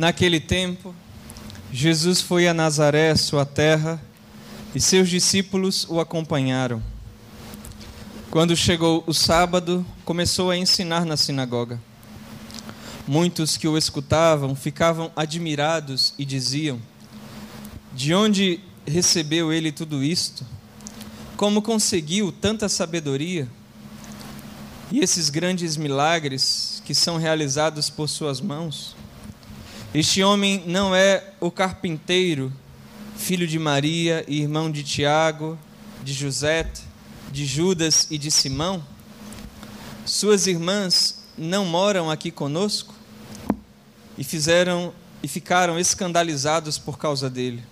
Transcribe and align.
Naquele 0.00 0.40
tempo, 0.40 0.94
Jesus 1.70 2.22
foi 2.22 2.48
a 2.48 2.54
Nazaré, 2.54 3.14
sua 3.16 3.44
terra, 3.44 4.02
e 4.74 4.80
seus 4.80 5.10
discípulos 5.10 5.86
o 5.90 6.00
acompanharam. 6.00 6.82
Quando 8.30 8.56
chegou 8.56 9.04
o 9.06 9.12
sábado, 9.12 9.84
começou 10.02 10.50
a 10.50 10.56
ensinar 10.56 11.04
na 11.04 11.18
sinagoga. 11.18 11.78
Muitos 13.06 13.58
que 13.58 13.68
o 13.68 13.76
escutavam 13.76 14.56
ficavam 14.56 15.12
admirados 15.14 16.14
e 16.18 16.24
diziam: 16.24 16.80
De 17.92 18.14
onde 18.14 18.58
recebeu 18.86 19.52
ele 19.52 19.70
tudo 19.70 20.02
isto? 20.02 20.46
Como 21.36 21.60
conseguiu 21.60 22.32
tanta 22.32 22.70
sabedoria? 22.70 23.46
E 24.90 25.00
esses 25.00 25.28
grandes 25.28 25.76
milagres 25.76 26.82
que 26.86 26.94
são 26.94 27.18
realizados 27.18 27.90
por 27.90 28.08
suas 28.08 28.40
mãos? 28.40 28.98
Este 29.92 30.22
homem 30.22 30.62
não 30.68 30.94
é 30.94 31.32
o 31.40 31.50
carpinteiro, 31.50 32.52
filho 33.16 33.44
de 33.44 33.58
Maria 33.58 34.24
e 34.28 34.40
irmão 34.40 34.70
de 34.70 34.84
Tiago, 34.84 35.58
de 36.04 36.12
José, 36.12 36.70
de 37.32 37.44
Judas 37.44 38.06
e 38.08 38.16
de 38.16 38.30
Simão? 38.30 38.84
Suas 40.06 40.46
irmãs 40.46 41.24
não 41.36 41.64
moram 41.64 42.08
aqui 42.08 42.30
conosco? 42.30 42.94
E 44.16 44.22
fizeram 44.22 44.94
e 45.24 45.26
ficaram 45.26 45.76
escandalizados 45.76 46.78
por 46.78 46.96
causa 46.96 47.28
dele. 47.28 47.64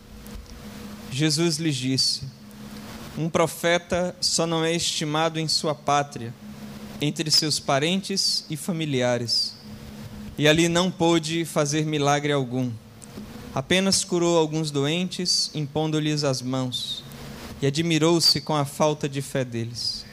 Jesus 1.12 1.58
lhes 1.58 1.76
disse: 1.76 2.22
Um 3.16 3.30
profeta 3.30 4.14
só 4.20 4.44
não 4.44 4.64
é 4.64 4.74
estimado 4.74 5.38
em 5.38 5.46
sua 5.46 5.72
pátria, 5.72 6.34
entre 7.00 7.30
seus 7.30 7.60
parentes 7.60 8.44
e 8.50 8.56
familiares 8.56 9.56
e 10.38 10.46
ali 10.46 10.68
não 10.68 10.90
pôde 10.90 11.44
fazer 11.44 11.84
milagre 11.84 12.32
algum. 12.32 12.70
Apenas 13.52 14.04
curou 14.04 14.38
alguns 14.38 14.70
doentes, 14.70 15.50
impondo-lhes 15.52 16.22
as 16.22 16.40
mãos, 16.40 17.02
e 17.60 17.66
admirou-se 17.66 18.40
com 18.40 18.54
a 18.54 18.64
falta 18.64 19.08
de 19.08 19.20
fé 19.20 19.44
deles. 19.44 20.06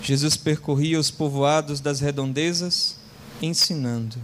Jesus 0.00 0.36
percorria 0.36 1.00
os 1.00 1.10
povoados 1.10 1.80
das 1.80 1.98
redondezas, 1.98 2.96
ensinando. 3.42 4.16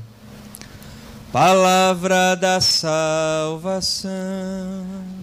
Palavra 1.32 2.36
da 2.36 2.60
salvação. 2.60 4.10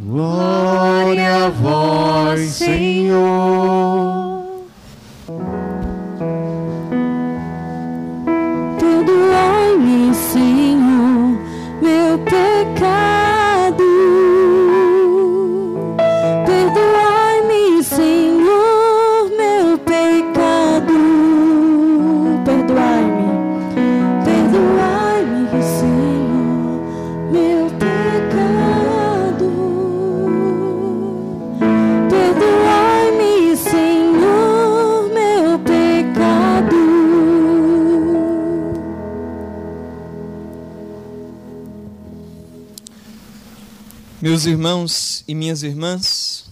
Glória 0.02 1.46
a 1.46 1.50
vós, 1.50 2.50
Senhor. 2.52 4.37
Meus 44.38 44.46
irmãos 44.46 45.24
e 45.28 45.34
minhas 45.34 45.64
irmãs, 45.64 46.46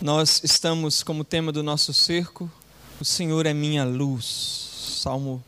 nós 0.00 0.40
estamos 0.42 1.04
como 1.04 1.22
tema 1.22 1.52
do 1.52 1.62
nosso 1.62 1.92
cerco, 1.92 2.50
o 3.00 3.04
Senhor 3.04 3.46
é 3.46 3.54
minha 3.54 3.84
luz. 3.84 4.98
Salmo 5.00 5.40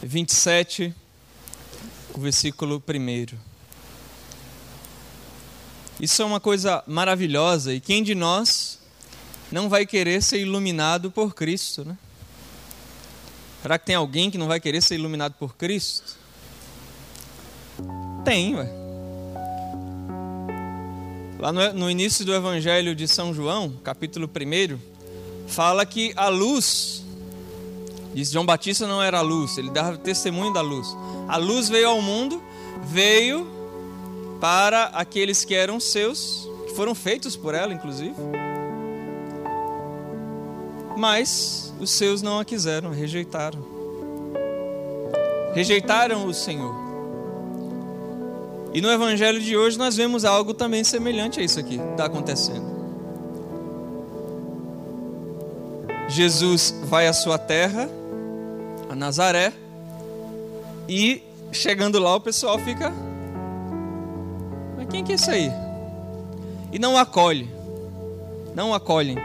27, 0.00 0.94
o 2.14 2.20
versículo 2.20 2.80
1. 2.88 3.36
Isso 5.98 6.22
é 6.22 6.24
uma 6.24 6.38
coisa 6.38 6.84
maravilhosa 6.86 7.74
e 7.74 7.80
quem 7.80 8.00
de 8.00 8.14
nós 8.14 8.78
não 9.50 9.68
vai 9.68 9.84
querer 9.84 10.22
ser 10.22 10.38
iluminado 10.38 11.10
por 11.10 11.34
Cristo, 11.34 11.84
né? 11.84 11.98
Será 13.60 13.76
que 13.76 13.86
tem 13.86 13.96
alguém 13.96 14.30
que 14.30 14.38
não 14.38 14.46
vai 14.46 14.60
querer 14.60 14.80
ser 14.80 14.94
iluminado 14.94 15.32
por 15.32 15.56
Cristo? 15.56 16.25
Tem, 18.26 18.56
ué. 18.56 18.68
Lá 21.38 21.52
no, 21.52 21.72
no 21.74 21.88
início 21.88 22.24
do 22.24 22.34
Evangelho 22.34 22.92
de 22.92 23.06
São 23.06 23.32
João, 23.32 23.74
capítulo 23.84 24.28
1, 24.28 24.76
fala 25.46 25.86
que 25.86 26.12
a 26.16 26.26
luz, 26.26 27.04
diz 28.12 28.32
João 28.32 28.44
Batista 28.44 28.84
não 28.84 29.00
era 29.00 29.18
a 29.18 29.20
luz, 29.20 29.56
ele 29.58 29.70
dava 29.70 29.96
testemunho 29.96 30.52
da 30.52 30.60
luz. 30.60 30.88
A 31.28 31.36
luz 31.36 31.68
veio 31.68 31.88
ao 31.88 32.02
mundo, 32.02 32.42
veio 32.82 33.46
para 34.40 34.86
aqueles 34.86 35.44
que 35.44 35.54
eram 35.54 35.78
seus, 35.78 36.48
que 36.66 36.74
foram 36.74 36.96
feitos 36.96 37.36
por 37.36 37.54
ela, 37.54 37.72
inclusive. 37.72 38.16
Mas 40.96 41.72
os 41.78 41.90
seus 41.90 42.22
não 42.22 42.40
a 42.40 42.44
quiseram, 42.44 42.90
rejeitaram. 42.90 43.64
Rejeitaram 45.54 46.26
o 46.26 46.34
Senhor. 46.34 46.85
E 48.76 48.80
no 48.82 48.90
evangelho 48.90 49.40
de 49.40 49.56
hoje 49.56 49.78
nós 49.78 49.96
vemos 49.96 50.22
algo 50.22 50.52
também 50.52 50.84
semelhante 50.84 51.40
a 51.40 51.42
isso 51.42 51.58
aqui 51.58 51.78
que 51.78 51.90
está 51.92 52.04
acontecendo. 52.04 52.76
Jesus 56.10 56.74
vai 56.84 57.08
à 57.08 57.14
sua 57.14 57.38
terra, 57.38 57.88
a 58.90 58.94
Nazaré, 58.94 59.50
e 60.86 61.22
chegando 61.50 61.98
lá 61.98 62.16
o 62.16 62.20
pessoal 62.20 62.58
fica. 62.58 62.92
Mas 64.76 64.88
quem 64.90 65.02
que 65.02 65.12
é 65.12 65.14
isso 65.14 65.30
aí? 65.30 65.50
E 66.70 66.78
não 66.78 66.96
o 66.96 66.98
acolhe. 66.98 67.48
Não 68.54 68.72
o 68.72 68.74
acolhem. 68.74 69.16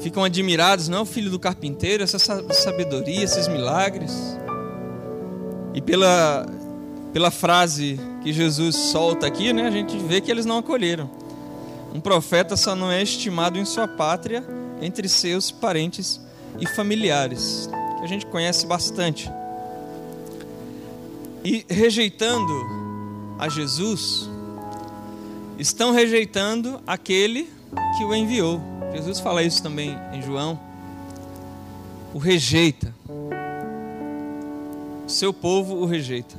Ficam 0.00 0.24
admirados, 0.24 0.88
não, 0.88 1.04
filho 1.04 1.30
do 1.30 1.38
carpinteiro, 1.38 2.02
essa 2.02 2.18
sabedoria, 2.18 3.24
esses 3.24 3.46
milagres. 3.46 4.40
E 5.74 5.80
pela, 5.80 6.46
pela 7.12 7.30
frase 7.30 7.98
que 8.22 8.32
Jesus 8.32 8.76
solta 8.76 9.26
aqui, 9.26 9.52
né, 9.52 9.66
a 9.66 9.70
gente 9.70 9.96
vê 9.96 10.20
que 10.20 10.30
eles 10.30 10.44
não 10.44 10.58
acolheram. 10.58 11.10
Um 11.94 12.00
profeta 12.00 12.56
só 12.56 12.74
não 12.74 12.90
é 12.90 13.02
estimado 13.02 13.58
em 13.58 13.64
sua 13.64 13.88
pátria 13.88 14.44
entre 14.80 15.08
seus 15.08 15.50
parentes 15.50 16.20
e 16.58 16.66
familiares, 16.66 17.68
que 17.98 18.04
a 18.04 18.08
gente 18.08 18.26
conhece 18.26 18.66
bastante. 18.66 19.30
E 21.44 21.64
rejeitando 21.68 22.52
a 23.38 23.48
Jesus, 23.48 24.28
estão 25.58 25.92
rejeitando 25.92 26.80
aquele 26.86 27.50
que 27.96 28.04
o 28.04 28.14
enviou. 28.14 28.60
Jesus 28.92 29.20
fala 29.20 29.42
isso 29.42 29.62
também 29.62 29.96
em 30.12 30.22
João. 30.22 30.58
O 32.12 32.18
rejeita 32.18 32.94
seu 35.10 35.32
povo 35.32 35.76
o 35.76 35.86
rejeita. 35.86 36.34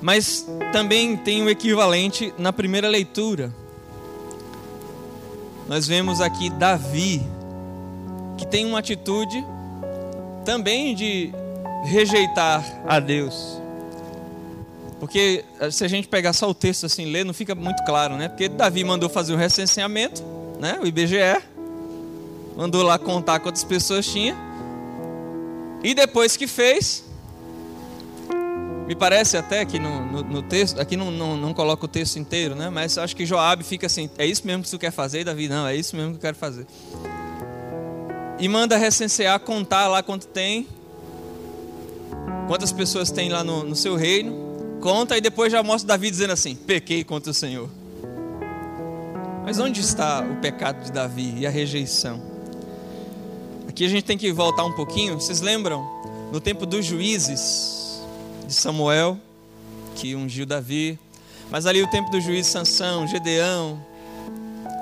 Mas 0.00 0.46
também 0.72 1.16
tem 1.16 1.42
o 1.42 1.48
equivalente 1.48 2.34
na 2.36 2.52
primeira 2.52 2.88
leitura. 2.88 3.52
Nós 5.68 5.86
vemos 5.86 6.20
aqui 6.20 6.50
Davi, 6.50 7.22
que 8.36 8.46
tem 8.46 8.66
uma 8.66 8.80
atitude 8.80 9.44
também 10.44 10.94
de 10.94 11.32
rejeitar 11.84 12.64
a 12.86 12.98
Deus. 12.98 13.60
Porque 14.98 15.44
eh, 15.58 15.70
se 15.70 15.84
a 15.84 15.88
gente 15.88 16.08
pegar 16.08 16.32
só 16.32 16.48
o 16.48 16.54
texto 16.54 16.86
assim, 16.86 17.06
ler, 17.06 17.24
não 17.24 17.34
fica 17.34 17.54
muito 17.54 17.84
claro, 17.84 18.16
né? 18.16 18.28
Porque 18.28 18.48
Davi 18.48 18.84
mandou 18.84 19.08
fazer 19.08 19.34
o 19.34 19.36
recenseamento, 19.36 20.22
né? 20.60 20.78
O 20.80 20.86
IBGE, 20.86 21.42
mandou 22.56 22.82
lá 22.82 22.98
contar 22.98 23.40
quantas 23.40 23.64
pessoas 23.64 24.06
tinha. 24.06 24.36
E 25.82 25.94
depois 25.94 26.36
que 26.36 26.46
fez, 26.46 27.04
me 28.86 28.96
parece 28.96 29.36
até 29.36 29.64
que 29.64 29.78
no, 29.78 30.04
no, 30.04 30.22
no 30.22 30.42
texto, 30.42 30.80
aqui 30.80 30.96
não, 30.96 31.10
não, 31.10 31.36
não 31.36 31.54
coloca 31.54 31.84
o 31.84 31.88
texto 31.88 32.18
inteiro, 32.18 32.54
né? 32.54 32.68
Mas 32.68 32.98
acho 32.98 33.14
que 33.14 33.24
Joab 33.24 33.62
fica 33.62 33.86
assim: 33.86 34.10
é 34.18 34.26
isso 34.26 34.46
mesmo 34.46 34.64
que 34.64 34.70
tu 34.70 34.78
quer 34.78 34.90
fazer, 34.90 35.24
Davi? 35.24 35.48
Não, 35.48 35.66
é 35.66 35.76
isso 35.76 35.94
mesmo 35.94 36.10
que 36.10 36.16
eu 36.16 36.20
quero 36.20 36.36
fazer. 36.36 36.66
E 38.38 38.48
manda 38.48 38.76
recensear, 38.76 39.38
contar 39.40 39.86
lá 39.86 40.02
quanto 40.02 40.26
tem, 40.26 40.66
quantas 42.48 42.72
pessoas 42.72 43.10
tem 43.10 43.28
lá 43.28 43.44
no, 43.44 43.62
no 43.62 43.76
seu 43.76 43.94
reino, 43.94 44.78
conta 44.80 45.16
e 45.16 45.20
depois 45.20 45.52
já 45.52 45.62
mostra 45.62 45.88
Davi 45.88 46.10
dizendo 46.10 46.32
assim: 46.32 46.56
pequei 46.56 47.04
contra 47.04 47.30
o 47.30 47.34
Senhor. 47.34 47.70
Mas 49.44 49.58
onde 49.58 49.80
está 49.80 50.20
o 50.20 50.40
pecado 50.40 50.84
de 50.84 50.92
Davi 50.92 51.34
e 51.38 51.46
a 51.46 51.50
rejeição? 51.50 52.20
Aqui 53.68 53.84
a 53.84 53.88
gente 53.88 54.04
tem 54.04 54.18
que 54.18 54.32
voltar 54.32 54.64
um 54.64 54.72
pouquinho. 54.72 55.14
Vocês 55.14 55.40
lembram? 55.40 55.82
No 56.32 56.40
tempo 56.40 56.64
dos 56.64 56.84
juízes 56.84 57.81
de 58.46 58.54
Samuel, 58.54 59.18
que 59.94 60.14
ungiu 60.14 60.46
Davi. 60.46 60.98
Mas 61.50 61.66
ali 61.66 61.82
o 61.82 61.86
tempo 61.88 62.10
do 62.10 62.20
juiz 62.20 62.46
Sansão, 62.46 63.06
Gedeão, 63.06 63.84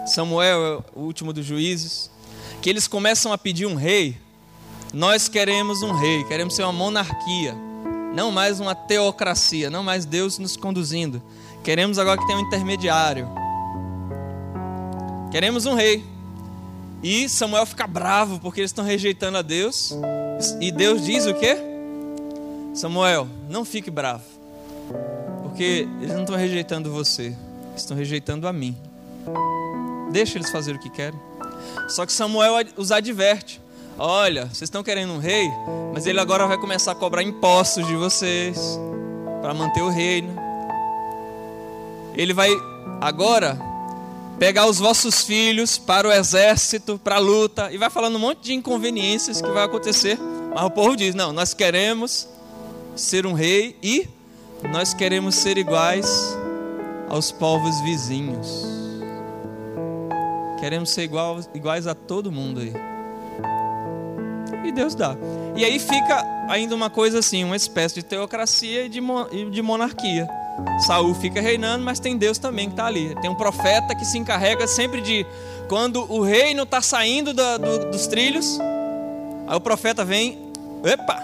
Samuel 0.07 0.67
é 0.67 0.99
o 0.99 1.03
último 1.03 1.33
dos 1.33 1.45
juízes, 1.45 2.11
que 2.61 2.71
eles 2.71 2.87
começam 2.87 3.33
a 3.33 3.39
pedir 3.39 3.67
um 3.67 3.75
rei. 3.75 4.17
Nós 4.93 5.29
queremos 5.29 5.83
um 5.83 5.93
rei, 5.93 6.25
queremos 6.25 6.55
ser 6.55 6.65
uma 6.65 6.73
monarquia, 6.73 7.55
não 8.15 8.31
mais 8.31 8.59
uma 8.61 8.75
teocracia, 8.75 9.71
não 9.71 9.83
mais 9.83 10.05
Deus 10.05 10.39
nos 10.39 10.57
conduzindo. 10.57 11.23
Queremos 11.63 11.99
agora 11.99 12.19
que 12.19 12.27
tenha 12.27 12.39
um 12.39 12.43
intermediário. 12.43 13.29
Queremos 15.31 15.67
um 15.67 15.75
rei. 15.75 16.05
E 17.03 17.29
Samuel 17.29 17.65
fica 17.65 17.87
bravo 17.87 18.41
porque 18.41 18.61
eles 18.61 18.71
estão 18.71 18.85
rejeitando 18.85 19.39
a 19.39 19.43
Deus. 19.43 19.95
E 20.61 20.73
Deus 20.73 21.05
diz 21.05 21.27
o 21.27 21.35
quê? 21.35 21.70
Samuel, 22.73 23.27
não 23.49 23.65
fique 23.65 23.91
bravo. 23.91 24.23
Porque 25.43 25.89
eles 26.01 26.15
não 26.15 26.23
estão 26.23 26.37
rejeitando 26.37 26.91
você, 26.91 27.37
estão 27.77 27.97
rejeitando 27.97 28.47
a 28.47 28.53
mim. 28.53 28.77
Deixa 30.13 30.39
eles 30.39 30.51
fazer 30.51 30.75
o 30.75 30.79
que 30.79 30.91
querem. 30.91 31.19
Só 31.89 32.07
que 32.07 32.13
Samuel 32.13 32.55
os 32.77 32.93
adverte: 32.93 33.61
Olha, 33.99 34.47
vocês 34.47 34.63
estão 34.63 34.83
querendo 34.83 35.13
um 35.13 35.19
rei, 35.19 35.49
mas 35.93 36.07
ele 36.07 36.21
agora 36.21 36.47
vai 36.47 36.57
começar 36.59 36.93
a 36.93 36.95
cobrar 36.95 37.23
impostos 37.23 37.87
de 37.87 37.95
vocês 37.95 38.79
para 39.43 39.53
manter 39.53 39.83
o 39.83 39.89
reino. 39.89 40.35
Ele 42.15 42.33
vai 42.33 42.51
agora 43.01 43.59
pegar 44.39 44.67
os 44.67 44.79
vossos 44.79 45.23
filhos 45.23 45.77
para 45.77 46.09
o 46.09 46.13
exército, 46.13 46.99
para 46.99 47.17
a 47.17 47.19
luta, 47.19 47.71
e 47.73 47.77
vai 47.77 47.91
falando 47.91 48.17
um 48.17 48.21
monte 48.21 48.41
de 48.41 48.55
inconveniências 48.55 49.43
que 49.43 49.51
vai 49.51 49.65
acontecer. 49.65 50.19
Mas 50.55 50.65
o 50.65 50.71
povo 50.71 50.97
diz: 50.97 51.15
Não, 51.15 51.33
nós 51.33 51.53
queremos 51.53 52.27
ser 52.97 53.27
um 53.27 53.33
rei 53.33 53.77
e 53.83 54.09
nós 54.73 54.93
queremos 54.93 55.35
ser 55.35 55.57
iguais 55.59 56.37
aos 57.09 57.33
povos 57.33 57.81
vizinhos. 57.81 58.67
Queremos 60.61 60.91
ser 60.91 61.03
igual, 61.03 61.41
iguais 61.55 61.87
a 61.87 61.95
todo 61.95 62.31
mundo 62.31 62.61
aí. 62.61 62.73
E 64.65 64.73
Deus 64.73 64.95
dá. 64.95 65.17
E 65.57 65.65
aí 65.65 65.79
fica 65.79 66.25
ainda 66.49 66.75
uma 66.75 66.91
coisa 66.91 67.19
assim, 67.19 67.43
uma 67.45 67.57
espécie 67.57 67.97
de 67.97 68.03
teocracia 68.03 68.85
e 68.85 68.89
de, 68.89 69.01
de 69.51 69.63
monarquia. 69.63 70.29
Saul 70.87 71.15
fica 71.15 71.41
reinando, 71.41 71.85
mas 71.85 71.99
tem 71.99 72.17
Deus 72.17 72.39
também 72.39 72.67
que 72.67 72.75
está 72.75 72.87
ali. 72.87 73.15
Tem 73.21 73.31
um 73.31 73.35
profeta 73.35 73.95
que 73.95 74.05
se 74.05 74.19
encarrega 74.19 74.67
sempre 74.67 75.01
de 75.01 75.27
quando 75.69 76.05
o 76.13 76.21
reino 76.21 76.65
está 76.65 76.83
saindo 76.83 77.33
do, 77.33 77.59
do, 77.59 77.91
dos 77.91 78.07
trilhos, 78.07 78.59
aí 79.47 79.57
o 79.57 79.61
profeta 79.61 80.05
vem, 80.05 80.53
epa, 80.85 81.23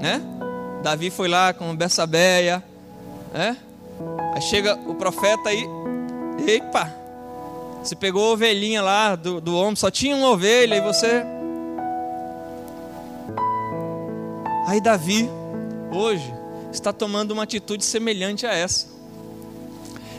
né? 0.00 0.22
Davi 0.84 1.08
foi 1.08 1.28
lá 1.28 1.54
com 1.54 1.74
Bersabeia, 1.74 2.62
né? 3.32 3.56
Aí 4.34 4.42
chega 4.42 4.74
o 4.86 4.94
profeta 4.94 5.48
aí, 5.48 5.66
epa, 6.46 6.94
você 7.82 7.96
pegou 7.96 8.28
a 8.28 8.32
ovelhinha 8.32 8.82
lá 8.82 9.16
do, 9.16 9.40
do 9.40 9.56
homem, 9.56 9.76
só 9.76 9.90
tinha 9.90 10.14
uma 10.14 10.28
ovelha 10.28 10.74
e 10.74 10.82
você. 10.82 11.24
Aí 14.66 14.78
Davi, 14.78 15.26
hoje, 15.90 16.30
está 16.70 16.92
tomando 16.92 17.30
uma 17.30 17.44
atitude 17.44 17.82
semelhante 17.82 18.44
a 18.46 18.52
essa. 18.52 18.86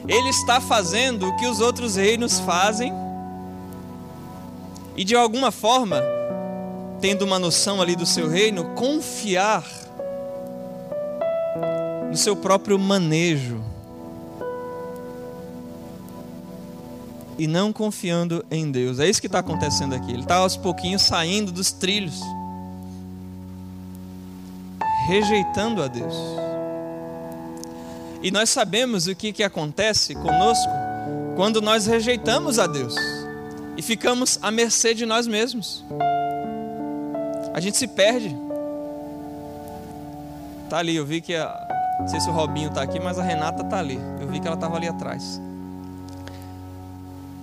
Ele 0.08 0.30
está 0.30 0.60
fazendo 0.60 1.28
o 1.28 1.36
que 1.38 1.46
os 1.46 1.60
outros 1.60 1.96
reinos 1.96 2.40
fazem, 2.40 2.92
e 4.98 5.04
de 5.04 5.16
alguma 5.16 5.52
forma, 5.52 6.02
tendo 7.00 7.24
uma 7.24 7.38
noção 7.38 7.84
ali 7.84 7.96
do 7.96 8.06
seu 8.08 8.28
reino, 8.28 8.74
confiar 8.74 9.64
no 12.16 12.18
seu 12.18 12.34
próprio 12.34 12.80
manejo 12.80 13.62
e 17.38 17.46
não 17.46 17.74
confiando 17.74 18.46
em 18.50 18.72
Deus. 18.72 19.02
É 19.02 19.10
isso 19.10 19.20
que 19.20 19.28
está 19.28 19.40
acontecendo 19.40 19.94
aqui. 19.94 20.14
Ele 20.14 20.22
está 20.22 20.36
aos 20.36 20.56
pouquinhos 20.56 21.02
saindo 21.02 21.52
dos 21.52 21.74
trilhos, 21.74 22.22
rejeitando 25.10 25.84
a 25.84 25.90
Deus. 25.90 26.16
E 28.24 28.32
nós 28.32 28.50
sabemos 28.50 29.08
o 29.08 29.14
que, 29.14 29.34
que 29.34 29.44
acontece 29.44 30.16
conosco 30.16 30.72
quando 31.36 31.62
nós 31.62 31.86
rejeitamos 31.86 32.60
a 32.60 32.66
Deus 32.66 32.96
e 33.76 33.82
ficamos 33.82 34.40
à 34.42 34.50
mercê 34.50 34.94
de 34.94 35.06
nós 35.06 35.28
mesmos. 35.28 35.84
A 37.54 37.60
gente 37.60 37.76
se 37.76 37.90
perde. 37.90 38.34
Tá 40.70 40.78
ali, 40.78 40.96
eu 40.96 41.06
vi 41.06 41.20
que 41.20 41.36
a, 41.36 41.66
não 42.00 42.08
sei 42.08 42.20
se 42.20 42.30
o 42.30 42.34
Robinho 42.34 42.70
está 42.70 42.82
aqui, 42.82 43.00
mas 43.00 43.18
a 43.18 43.24
Renata 43.24 43.64
está 43.64 43.80
ali. 43.80 44.00
Eu 44.20 44.28
vi 44.28 44.40
que 44.40 44.48
ela 44.48 44.56
estava 44.56 44.76
ali 44.76 44.88
atrás. 44.88 45.42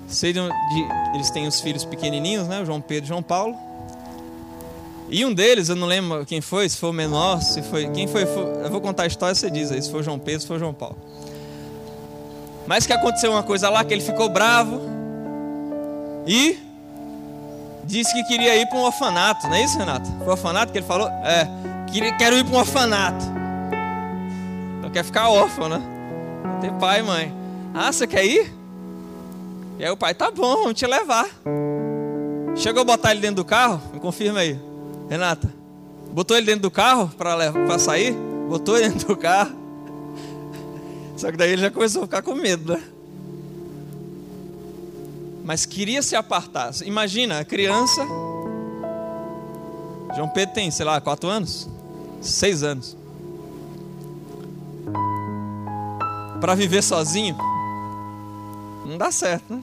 Sei 0.09 0.33
de, 0.33 0.41
eles 1.15 1.31
têm 1.31 1.47
os 1.47 1.61
filhos 1.61 1.85
pequenininhos, 1.85 2.47
né? 2.47 2.61
O 2.61 2.67
João 2.67 2.81
Pedro 2.81 3.05
e 3.05 3.09
João 3.09 3.23
Paulo. 3.23 3.57
E 5.09 5.25
um 5.25 5.33
deles, 5.33 5.69
eu 5.69 5.77
não 5.77 5.87
lembro 5.87 6.25
quem 6.25 6.41
foi, 6.41 6.69
se 6.69 6.77
foi 6.77 6.91
o 6.91 6.93
menor, 6.93 7.41
se 7.43 7.63
foi. 7.63 7.89
Quem 7.91 8.07
foi? 8.07 8.27
foi 8.27 8.43
eu 8.43 8.71
vou 8.71 8.81
contar 8.81 9.05
a 9.05 9.07
história, 9.07 9.35
você 9.35 9.51
diz 9.51 9.73
aí, 9.73 9.81
se 9.81 9.91
foi 9.91 10.01
o 10.01 10.03
João 10.03 10.19
Pedro, 10.19 10.41
se 10.41 10.47
foi 10.47 10.57
o 10.57 10.59
João 10.59 10.75
Paulo. 10.75 10.97
Mas 12.67 12.87
que 12.87 12.93
aconteceu 12.93 13.31
uma 13.31 13.43
coisa 13.43 13.69
lá, 13.69 13.85
que 13.85 13.93
ele 13.93 14.03
ficou 14.03 14.29
bravo 14.29 14.81
e 16.27 16.59
disse 17.85 18.13
que 18.13 18.23
queria 18.25 18.57
ir 18.57 18.67
para 18.67 18.79
um 18.79 18.83
orfanato, 18.83 19.49
não 19.49 19.55
é 19.55 19.65
isso, 19.65 19.77
Renato? 19.77 20.11
Foi 20.19 20.29
o 20.29 20.31
orfanato 20.31 20.73
que 20.73 20.79
ele 20.79 20.87
falou? 20.87 21.09
É, 21.09 21.49
quero 22.19 22.37
ir 22.37 22.45
para 22.45 22.57
um 22.57 22.59
orfanato. 22.59 23.42
Quer 24.93 25.05
ficar 25.05 25.31
órfão, 25.31 25.69
né? 25.69 25.83
Não 26.45 26.61
tem 26.61 26.73
pai 26.79 27.01
e 27.01 27.03
mãe. 27.03 27.35
Ah, 27.75 27.91
você 27.91 28.07
quer 28.07 28.25
ir? 28.25 28.53
E 29.79 29.85
aí 29.85 29.91
o 29.91 29.97
pai, 29.97 30.15
tá 30.15 30.31
bom, 30.31 30.57
vamos 30.57 30.75
te 30.75 30.87
levar. 30.87 31.27
Chegou 32.55 32.83
a 32.83 32.85
botar 32.85 33.13
ele 33.13 33.21
dentro 33.21 33.37
do 33.37 33.45
carro? 33.45 33.81
Me 33.93 33.99
confirma 33.99 34.41
aí. 34.41 34.59
Renata. 35.09 35.53
Botou 36.13 36.37
ele 36.37 36.45
dentro 36.45 36.63
do 36.63 36.71
carro 36.71 37.11
para 37.17 37.79
sair? 37.79 38.15
Botou 38.49 38.77
ele 38.77 38.91
dentro 38.91 39.09
do 39.09 39.17
carro. 39.17 39.57
Só 41.17 41.31
que 41.31 41.39
daí 41.39 41.53
ele 41.53 41.63
já 41.63 41.71
começou 41.71 42.03
a 42.03 42.07
ficar 42.07 42.21
com 42.21 42.35
medo, 42.35 42.75
né? 42.75 42.83
Mas 45.43 45.65
queria 45.67 46.03
se 46.03 46.15
apartar. 46.15 46.71
Imagina, 46.85 47.41
a 47.41 47.45
criança. 47.45 48.07
João 50.15 50.29
Pedro 50.29 50.55
tem, 50.55 50.71
sei 50.71 50.85
lá, 50.85 51.01
quatro 51.01 51.29
anos? 51.29 51.69
Seis 52.21 52.63
anos. 52.63 52.97
Para 56.43 56.57
viver 56.57 56.83
sozinho, 56.83 57.37
não 58.85 58.99
dá 58.99 59.13
certo, 59.13 59.45
né? 59.55 59.63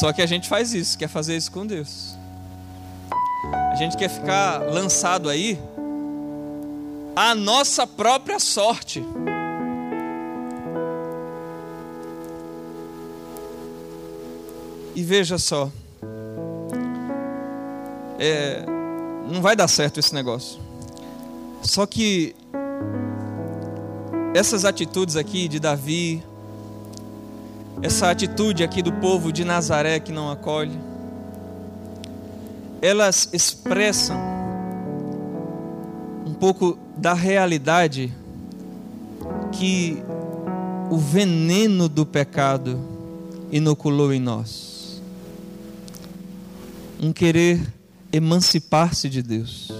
Só 0.00 0.14
que 0.14 0.22
a 0.22 0.26
gente 0.26 0.48
faz 0.48 0.72
isso, 0.72 0.96
quer 0.96 1.08
fazer 1.08 1.36
isso 1.36 1.52
com 1.52 1.66
Deus. 1.66 2.16
A 3.70 3.74
gente 3.74 3.98
quer 3.98 4.08
ficar 4.08 4.60
lançado 4.60 5.28
aí 5.28 5.60
à 7.14 7.34
nossa 7.34 7.86
própria 7.86 8.38
sorte. 8.38 9.04
E 14.94 15.02
veja 15.02 15.36
só, 15.36 15.70
é, 18.18 18.64
não 19.30 19.42
vai 19.42 19.54
dar 19.54 19.68
certo 19.68 20.00
esse 20.00 20.14
negócio. 20.14 20.58
Só 21.62 21.84
que 21.84 22.34
essas 24.34 24.64
atitudes 24.64 25.16
aqui 25.16 25.48
de 25.48 25.58
Davi, 25.58 26.22
essa 27.82 28.10
atitude 28.10 28.62
aqui 28.62 28.82
do 28.82 28.92
povo 28.92 29.32
de 29.32 29.44
Nazaré 29.44 29.98
que 29.98 30.12
não 30.12 30.30
acolhe, 30.30 30.78
elas 32.80 33.28
expressam 33.32 34.16
um 36.26 36.34
pouco 36.34 36.78
da 36.96 37.12
realidade 37.12 38.12
que 39.52 40.02
o 40.90 40.96
veneno 40.96 41.88
do 41.88 42.06
pecado 42.06 42.78
inoculou 43.50 44.12
em 44.12 44.20
nós. 44.20 45.02
Um 47.02 47.12
querer 47.12 47.60
emancipar-se 48.12 49.08
de 49.08 49.22
Deus. 49.22 49.70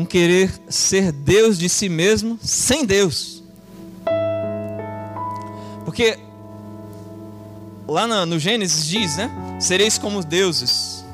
Um 0.00 0.04
querer 0.06 0.50
ser 0.70 1.12
Deus 1.12 1.58
de 1.58 1.68
si 1.68 1.90
mesmo 1.90 2.38
sem 2.42 2.86
Deus. 2.86 3.42
Porque 5.84 6.18
lá 7.86 8.24
no, 8.24 8.38
Gênesis 8.38 8.86
diz, 8.86 9.18
né? 9.18 9.30
Sereis 9.60 9.98
como 9.98 10.24
deuses. 10.24 11.04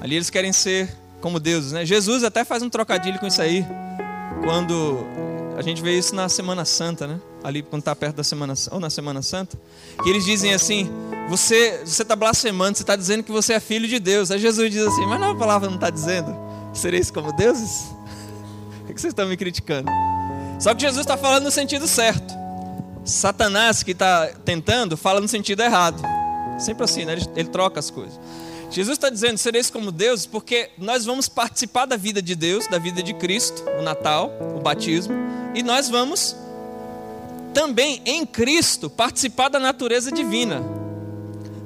Ali 0.00 0.14
eles 0.14 0.30
querem 0.30 0.54
ser 0.54 0.88
como 1.20 1.38
deuses, 1.38 1.72
né? 1.72 1.84
Jesus 1.84 2.24
até 2.24 2.44
faz 2.44 2.62
um 2.62 2.70
trocadilho 2.70 3.18
com 3.18 3.26
isso 3.26 3.42
aí. 3.42 3.62
Quando 4.42 5.04
a 5.58 5.60
gente 5.60 5.82
vê 5.82 5.98
isso 5.98 6.14
na 6.14 6.30
Semana 6.30 6.64
Santa, 6.64 7.06
né? 7.06 7.20
ali 7.46 7.62
quando 7.62 7.80
está 7.80 7.94
perto 7.94 8.16
da 8.16 8.24
Semana 8.24 8.54
ou 8.72 8.80
na 8.80 8.90
Semana 8.90 9.22
Santa, 9.22 9.56
que 10.02 10.08
eles 10.08 10.24
dizem 10.24 10.52
assim: 10.52 10.90
você 11.28 11.82
você 11.84 12.02
está 12.02 12.16
blasfemando, 12.16 12.76
você 12.76 12.82
está 12.82 12.96
dizendo 12.96 13.22
que 13.22 13.30
você 13.30 13.52
é 13.52 13.60
filho 13.60 13.86
de 13.86 14.00
Deus. 14.00 14.32
Aí 14.32 14.38
Jesus 14.38 14.70
diz 14.70 14.84
assim: 14.84 15.06
mas 15.06 15.20
não, 15.20 15.30
a 15.30 15.36
palavra 15.36 15.68
não 15.68 15.76
está 15.76 15.88
dizendo, 15.88 16.36
sereis 16.78 17.10
como 17.10 17.32
deuses? 17.32 17.94
Por 18.86 18.94
que 18.94 19.00
vocês 19.00 19.12
estão 19.12 19.26
me 19.26 19.36
criticando? 19.36 19.90
Só 20.58 20.74
que 20.74 20.82
Jesus 20.82 21.00
está 21.00 21.16
falando 21.16 21.44
no 21.44 21.50
sentido 21.50 21.86
certo. 21.86 22.34
Satanás 23.04 23.82
que 23.82 23.92
está 23.92 24.28
tentando 24.44 24.96
fala 24.96 25.20
no 25.20 25.28
sentido 25.28 25.62
errado. 25.62 26.02
Sempre 26.58 26.84
assim, 26.84 27.04
né? 27.04 27.12
ele, 27.12 27.26
ele 27.36 27.48
troca 27.48 27.78
as 27.78 27.90
coisas. 27.90 28.18
Jesus 28.70 28.96
está 28.96 29.08
dizendo: 29.08 29.38
sereis 29.38 29.70
como 29.70 29.92
Deus, 29.92 30.26
porque 30.26 30.70
nós 30.78 31.04
vamos 31.04 31.28
participar 31.28 31.86
da 31.86 31.96
vida 31.96 32.20
de 32.20 32.34
Deus, 32.34 32.66
da 32.66 32.78
vida 32.78 33.02
de 33.02 33.14
Cristo, 33.14 33.62
o 33.78 33.82
Natal, 33.82 34.30
o 34.56 34.60
batismo, 34.60 35.14
e 35.54 35.62
nós 35.62 35.88
vamos 35.88 36.36
também 37.54 38.02
em 38.04 38.26
Cristo 38.26 38.90
participar 38.90 39.48
da 39.48 39.58
natureza 39.58 40.10
divina. 40.10 40.62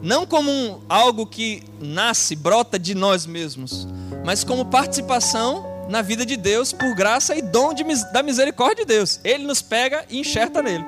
Não 0.03 0.25
como 0.27 0.51
um, 0.51 0.81
algo 0.89 1.27
que 1.27 1.63
nasce, 1.81 2.35
brota 2.35 2.79
de 2.79 2.95
nós 2.95 3.27
mesmos, 3.27 3.87
mas 4.25 4.45
como 4.45 4.65
participação 4.65 5.67
na 5.89 6.03
vida 6.03 6.25
de 6.25 6.37
Deus 6.37 6.73
por 6.73 6.95
graça 6.95 7.35
e 7.35 7.43
dom 7.43 7.75
de, 7.75 7.85
da 8.13 8.23
misericórdia 8.23 8.85
de 8.85 8.95
Deus. 8.95 9.19
Ele 9.25 9.45
nos 9.45 9.61
pega 9.61 10.05
e 10.09 10.21
enxerta 10.21 10.63
nele. 10.63 10.85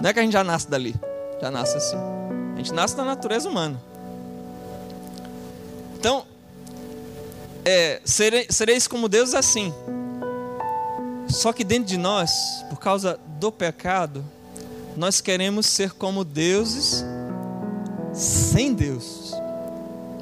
Não 0.00 0.08
é 0.08 0.12
que 0.12 0.20
a 0.20 0.22
gente 0.22 0.32
já 0.32 0.44
nasce 0.44 0.70
dali, 0.70 0.94
já 1.40 1.50
nasce 1.50 1.76
assim. 1.76 1.96
A 2.54 2.56
gente 2.56 2.72
nasce 2.72 2.96
da 2.96 3.04
natureza 3.04 3.48
humana. 3.48 3.80
Então, 5.98 6.24
é, 7.64 8.00
sereis 8.04 8.86
como 8.86 9.08
Deus 9.08 9.34
assim. 9.34 9.74
Só 11.28 11.52
que 11.52 11.62
dentro 11.62 11.86
de 11.86 11.96
nós, 11.96 12.64
por 12.68 12.78
causa 12.78 13.18
do 13.38 13.52
pecado, 13.52 14.24
nós 14.96 15.20
queremos 15.20 15.66
ser 15.66 15.92
como 15.92 16.24
deuses 16.24 17.04
sem 18.12 18.72
Deus. 18.72 19.19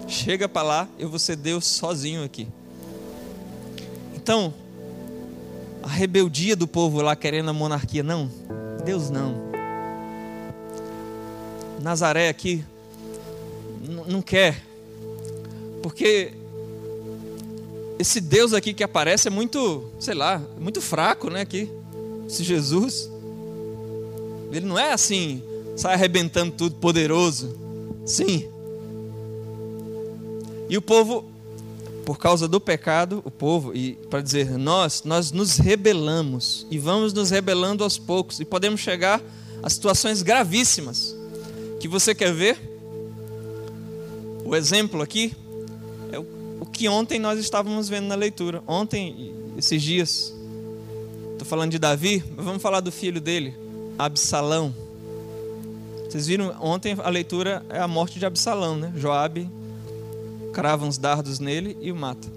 Chega 0.08 0.48
para 0.48 0.62
lá, 0.62 0.88
eu 0.98 1.08
vou 1.08 1.18
ser 1.18 1.36
Deus 1.36 1.66
sozinho 1.66 2.24
aqui. 2.24 2.48
Então, 4.16 4.52
a 5.82 5.88
rebeldia 5.88 6.56
do 6.56 6.66
povo 6.66 7.00
lá 7.02 7.14
querendo 7.14 7.50
a 7.50 7.52
monarquia, 7.52 8.02
não, 8.02 8.30
Deus 8.84 9.10
não. 9.10 9.48
Nazaré 11.80 12.28
aqui 12.28 12.64
não 14.08 14.20
quer 14.20 14.68
porque 15.82 16.32
esse 17.98 18.20
Deus 18.20 18.52
aqui 18.52 18.72
que 18.72 18.84
aparece 18.84 19.28
é 19.28 19.30
muito, 19.30 19.90
sei 19.98 20.14
lá, 20.14 20.38
muito 20.58 20.80
fraco, 20.80 21.30
né? 21.30 21.40
Aqui, 21.40 21.70
esse 22.26 22.44
Jesus. 22.44 23.10
Ele 24.52 24.66
não 24.66 24.78
é 24.78 24.92
assim, 24.92 25.42
sai 25.76 25.94
arrebentando 25.94 26.52
tudo, 26.52 26.76
poderoso. 26.76 27.56
Sim. 28.04 28.48
E 30.68 30.76
o 30.76 30.82
povo, 30.82 31.24
por 32.04 32.18
causa 32.18 32.46
do 32.46 32.60
pecado, 32.60 33.22
o 33.24 33.30
povo, 33.30 33.74
e 33.74 33.92
para 34.10 34.20
dizer 34.20 34.50
nós, 34.58 35.02
nós 35.04 35.32
nos 35.32 35.56
rebelamos 35.56 36.66
e 36.70 36.78
vamos 36.78 37.12
nos 37.12 37.30
rebelando 37.30 37.84
aos 37.84 37.98
poucos 37.98 38.40
e 38.40 38.44
podemos 38.44 38.80
chegar 38.80 39.22
a 39.62 39.70
situações 39.70 40.22
gravíssimas. 40.22 41.16
Que 41.80 41.88
você 41.88 42.14
quer 42.14 42.32
ver? 42.32 42.58
O 44.44 44.54
exemplo 44.56 45.02
aqui 45.02 45.34
o 46.60 46.66
que 46.66 46.88
ontem 46.88 47.18
nós 47.18 47.38
estávamos 47.38 47.88
vendo 47.88 48.06
na 48.06 48.14
leitura. 48.14 48.62
Ontem, 48.66 49.32
esses 49.56 49.82
dias. 49.82 50.34
Estou 51.32 51.46
falando 51.46 51.70
de 51.70 51.78
Davi, 51.78 52.24
mas 52.36 52.44
vamos 52.44 52.60
falar 52.60 52.80
do 52.80 52.90
filho 52.90 53.20
dele, 53.20 53.54
Absalão. 53.96 54.74
Vocês 56.08 56.26
viram, 56.26 56.54
ontem 56.60 56.96
a 56.98 57.08
leitura 57.08 57.64
é 57.68 57.78
a 57.78 57.86
morte 57.86 58.18
de 58.18 58.26
Absalão, 58.26 58.76
né? 58.76 58.92
Joabe 58.96 59.48
crava 60.52 60.84
uns 60.84 60.98
dardos 60.98 61.38
nele 61.38 61.76
e 61.80 61.92
o 61.92 61.96
mata. 61.96 62.28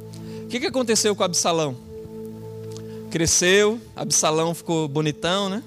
O 0.44 0.48
que, 0.48 0.60
que 0.60 0.68
aconteceu 0.68 1.16
com 1.16 1.24
Absalão? 1.24 1.76
Cresceu, 3.10 3.80
Absalão 3.96 4.54
ficou 4.54 4.88
bonitão, 4.88 5.50
né? 5.50 5.64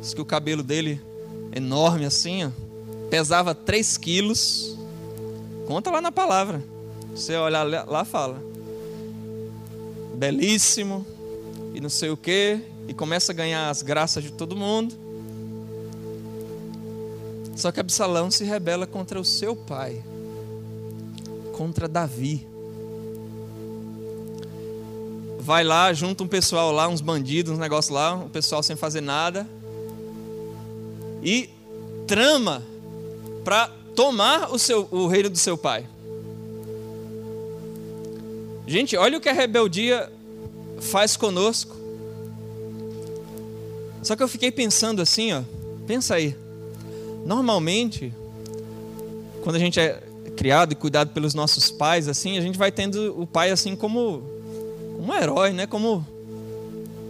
Diz 0.00 0.14
que 0.14 0.20
o 0.20 0.24
cabelo 0.24 0.62
dele 0.62 1.00
enorme 1.54 2.04
assim, 2.04 2.44
ó, 2.44 2.50
pesava 3.10 3.54
3 3.54 3.96
quilos. 3.98 4.76
Conta 5.66 5.90
lá 5.90 6.00
na 6.00 6.10
palavra. 6.10 6.62
Você 7.14 7.34
olha 7.34 7.62
lá, 7.62 8.04
fala. 8.04 8.42
Belíssimo, 10.16 11.06
e 11.74 11.80
não 11.80 11.88
sei 11.88 12.10
o 12.10 12.16
que, 12.16 12.60
e 12.88 12.94
começa 12.94 13.32
a 13.32 13.34
ganhar 13.34 13.68
as 13.68 13.82
graças 13.82 14.22
de 14.22 14.32
todo 14.32 14.56
mundo. 14.56 14.94
Só 17.54 17.70
que 17.70 17.80
Absalão 17.80 18.30
se 18.30 18.44
rebela 18.44 18.86
contra 18.86 19.20
o 19.20 19.24
seu 19.24 19.54
pai, 19.54 20.02
contra 21.52 21.86
Davi. 21.86 22.46
Vai 25.38 25.64
lá, 25.64 25.92
junta 25.92 26.22
um 26.22 26.28
pessoal 26.28 26.72
lá, 26.72 26.88
uns 26.88 27.00
bandidos, 27.00 27.52
uns 27.52 27.58
negócios 27.58 27.92
lá, 27.92 28.14
um 28.14 28.28
pessoal 28.28 28.62
sem 28.62 28.76
fazer 28.76 29.00
nada, 29.00 29.46
e 31.22 31.48
trama 32.06 32.62
para 33.44 33.68
tomar 33.94 34.52
o, 34.52 34.58
seu, 34.58 34.88
o 34.90 35.06
reino 35.06 35.28
do 35.28 35.38
seu 35.38 35.56
pai. 35.56 35.86
Gente, 38.66 38.96
olha 38.96 39.18
o 39.18 39.20
que 39.20 39.28
a 39.28 39.32
rebeldia 39.32 40.10
faz 40.80 41.16
conosco. 41.16 41.76
Só 44.02 44.16
que 44.16 44.22
eu 44.22 44.28
fiquei 44.28 44.50
pensando 44.50 45.02
assim, 45.02 45.32
ó. 45.32 45.42
Pensa 45.86 46.14
aí. 46.14 46.36
Normalmente, 47.24 48.12
quando 49.42 49.56
a 49.56 49.58
gente 49.58 49.78
é 49.78 50.02
criado 50.36 50.72
e 50.72 50.74
cuidado 50.74 51.10
pelos 51.10 51.34
nossos 51.34 51.70
pais, 51.70 52.08
assim, 52.08 52.38
a 52.38 52.40
gente 52.40 52.58
vai 52.58 52.72
tendo 52.72 53.20
o 53.20 53.26
pai 53.26 53.50
assim 53.50 53.76
como, 53.76 54.22
como 54.96 55.12
um 55.12 55.14
herói, 55.14 55.52
né? 55.52 55.66
Como 55.66 56.06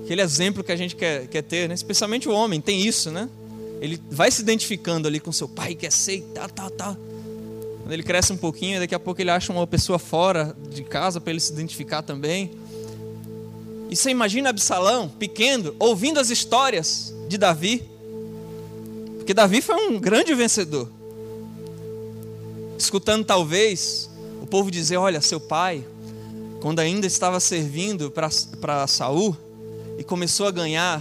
aquele 0.04 0.22
exemplo 0.22 0.62
que 0.62 0.72
a 0.72 0.76
gente 0.76 0.96
quer, 0.96 1.26
quer 1.28 1.42
ter, 1.42 1.68
né? 1.68 1.74
Especialmente 1.74 2.28
o 2.28 2.32
homem 2.32 2.60
tem 2.60 2.80
isso, 2.80 3.10
né? 3.10 3.28
Ele 3.80 4.00
vai 4.10 4.30
se 4.30 4.42
identificando 4.42 5.08
ali 5.08 5.18
com 5.18 5.32
seu 5.32 5.48
pai, 5.48 5.74
quer 5.74 5.90
ser 5.90 6.16
e 6.16 6.20
tal, 6.22 6.48
tal, 6.48 6.70
tal. 6.70 6.96
Quando 7.82 7.92
ele 7.92 8.02
cresce 8.02 8.32
um 8.32 8.36
pouquinho, 8.36 8.78
daqui 8.78 8.94
a 8.94 9.00
pouco 9.00 9.20
ele 9.20 9.30
acha 9.30 9.52
uma 9.52 9.66
pessoa 9.66 9.98
fora 9.98 10.56
de 10.70 10.84
casa 10.84 11.20
para 11.20 11.30
ele 11.32 11.40
se 11.40 11.52
identificar 11.52 12.02
também. 12.02 12.52
E 13.90 13.96
você 13.96 14.10
imagina 14.10 14.50
Absalão, 14.50 15.08
pequeno, 15.08 15.74
ouvindo 15.78 16.20
as 16.20 16.30
histórias 16.30 17.12
de 17.28 17.36
Davi. 17.36 17.82
Porque 19.18 19.34
Davi 19.34 19.60
foi 19.60 19.74
um 19.74 19.98
grande 19.98 20.34
vencedor. 20.34 20.88
Escutando 22.82 23.24
talvez 23.24 24.10
o 24.42 24.46
povo 24.46 24.68
dizer: 24.68 24.96
Olha, 24.96 25.20
seu 25.20 25.38
pai, 25.38 25.86
quando 26.60 26.80
ainda 26.80 27.06
estava 27.06 27.38
servindo 27.38 28.10
para 28.10 28.86
Saul 28.88 29.36
e 29.96 30.02
começou 30.02 30.48
a 30.48 30.50
ganhar 30.50 31.00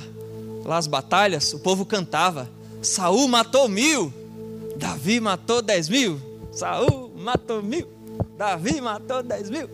lá 0.64 0.78
as 0.78 0.86
batalhas, 0.86 1.52
o 1.54 1.60
povo 1.60 1.84
cantava: 1.84 2.48
Saul 2.84 3.28
matou 3.28 3.68
mil, 3.68 4.14
Davi 4.76 5.20
matou 5.20 5.60
dez 5.60 5.90
mil. 5.90 6.22
Saul 6.52 7.12
matou 7.18 7.64
mil, 7.64 7.88
Davi 8.38 8.80
matou 8.80 9.24
dez 9.24 9.50
mil. 9.50 9.68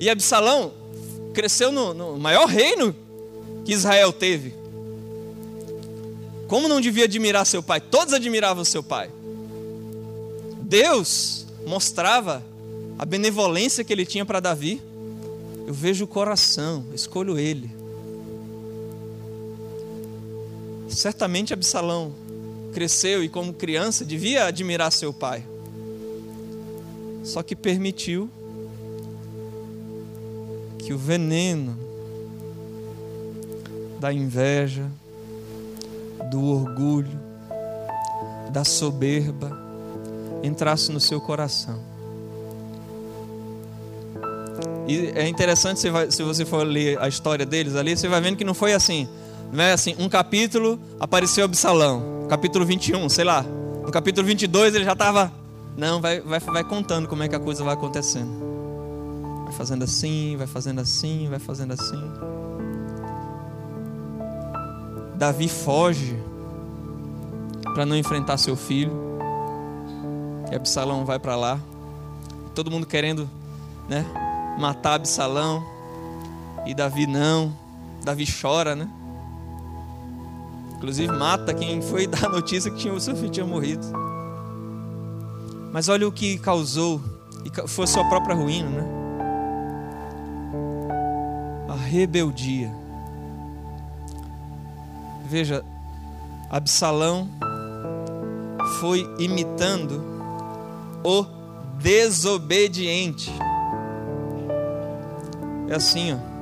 E 0.00 0.10
Absalão 0.10 0.72
cresceu 1.32 1.70
no, 1.70 1.94
no 1.94 2.18
maior 2.18 2.46
reino 2.48 2.92
que 3.64 3.72
Israel 3.72 4.12
teve. 4.12 4.52
Como 6.48 6.66
não 6.66 6.80
devia 6.80 7.04
admirar 7.04 7.46
seu 7.46 7.62
pai? 7.62 7.80
Todos 7.80 8.12
admiravam 8.12 8.64
seu 8.64 8.82
pai. 8.82 9.10
Deus 10.68 11.46
mostrava 11.66 12.44
a 12.98 13.04
benevolência 13.06 13.82
que 13.82 13.90
ele 13.90 14.04
tinha 14.04 14.26
para 14.26 14.38
Davi. 14.38 14.82
Eu 15.66 15.72
vejo 15.72 16.04
o 16.04 16.08
coração, 16.08 16.84
escolho 16.92 17.38
ele. 17.38 17.70
Certamente 20.90 21.54
Absalão 21.54 22.12
cresceu 22.74 23.24
e, 23.24 23.30
como 23.30 23.54
criança, 23.54 24.04
devia 24.04 24.44
admirar 24.44 24.92
seu 24.92 25.10
pai. 25.10 25.42
Só 27.24 27.42
que 27.42 27.56
permitiu 27.56 28.28
que 30.78 30.92
o 30.92 30.98
veneno 30.98 31.78
da 33.98 34.12
inveja, 34.12 34.86
do 36.30 36.44
orgulho, 36.44 37.18
da 38.52 38.64
soberba 38.64 39.67
entrasse 40.42 40.92
no 40.92 41.00
seu 41.00 41.20
coração. 41.20 41.78
E 44.86 45.12
é 45.14 45.28
interessante, 45.28 45.80
se 45.80 46.22
você 46.22 46.44
for 46.44 46.66
ler 46.66 46.98
a 46.98 47.08
história 47.08 47.44
deles 47.44 47.76
ali, 47.76 47.96
você 47.96 48.08
vai 48.08 48.20
vendo 48.20 48.36
que 48.36 48.44
não 48.44 48.54
foi 48.54 48.72
assim. 48.72 49.08
Não 49.52 49.64
é 49.64 49.72
assim, 49.72 49.94
um 49.98 50.08
capítulo 50.08 50.78
apareceu 50.98 51.44
Absalão 51.44 52.18
capítulo 52.28 52.64
21, 52.66 53.08
sei 53.08 53.24
lá. 53.24 53.42
No 53.42 53.90
capítulo 53.90 54.26
22 54.26 54.74
ele 54.74 54.84
já 54.84 54.92
estava. 54.92 55.32
Não, 55.76 56.00
vai, 56.00 56.20
vai, 56.20 56.38
vai 56.38 56.64
contando 56.64 57.08
como 57.08 57.22
é 57.22 57.28
que 57.28 57.34
a 57.34 57.40
coisa 57.40 57.64
vai 57.64 57.72
acontecendo. 57.74 58.30
Vai 59.44 59.54
fazendo 59.54 59.82
assim, 59.82 60.36
vai 60.36 60.46
fazendo 60.46 60.80
assim, 60.80 61.26
vai 61.28 61.38
fazendo 61.38 61.72
assim. 61.72 62.02
Davi 65.16 65.48
foge 65.48 66.16
para 67.74 67.86
não 67.86 67.96
enfrentar 67.96 68.36
seu 68.36 68.54
filho. 68.54 69.07
E 70.50 70.54
Absalão 70.54 71.04
vai 71.04 71.18
para 71.18 71.36
lá. 71.36 71.60
Todo 72.54 72.70
mundo 72.70 72.86
querendo, 72.86 73.28
né, 73.88 74.04
matar 74.58 74.94
Absalão. 74.94 75.64
E 76.66 76.74
Davi 76.74 77.06
não. 77.06 77.52
Davi 78.04 78.26
chora, 78.26 78.74
né? 78.74 78.88
Inclusive 80.76 81.12
mata 81.12 81.52
quem 81.52 81.82
foi 81.82 82.06
dar 82.08 82.26
a 82.26 82.28
notícia 82.28 82.70
que 82.70 82.78
tinha, 82.78 82.94
o 82.94 83.00
seu 83.00 83.14
filho 83.16 83.30
tinha 83.30 83.46
morrido. 83.46 83.86
Mas 85.72 85.88
olha 85.88 86.08
o 86.08 86.12
que 86.12 86.38
causou, 86.38 87.00
e 87.44 87.68
foi 87.68 87.86
sua 87.86 88.04
própria 88.08 88.34
ruína, 88.34 88.70
né? 88.70 88.88
A 91.68 91.74
rebeldia. 91.74 92.72
Veja, 95.26 95.62
Absalão 96.50 97.28
foi 98.80 99.06
imitando 99.18 100.17
o 101.04 101.24
desobediente. 101.80 103.30
É 105.68 105.74
assim, 105.74 106.12
ó. 106.12 106.38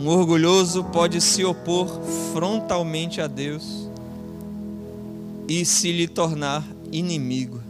Um 0.00 0.08
orgulhoso 0.08 0.84
pode 0.84 1.20
se 1.20 1.44
opor 1.44 1.88
frontalmente 2.32 3.20
a 3.20 3.26
Deus 3.26 3.88
e 5.46 5.64
se 5.64 5.92
lhe 5.92 6.08
tornar 6.08 6.64
inimigo. 6.90 7.60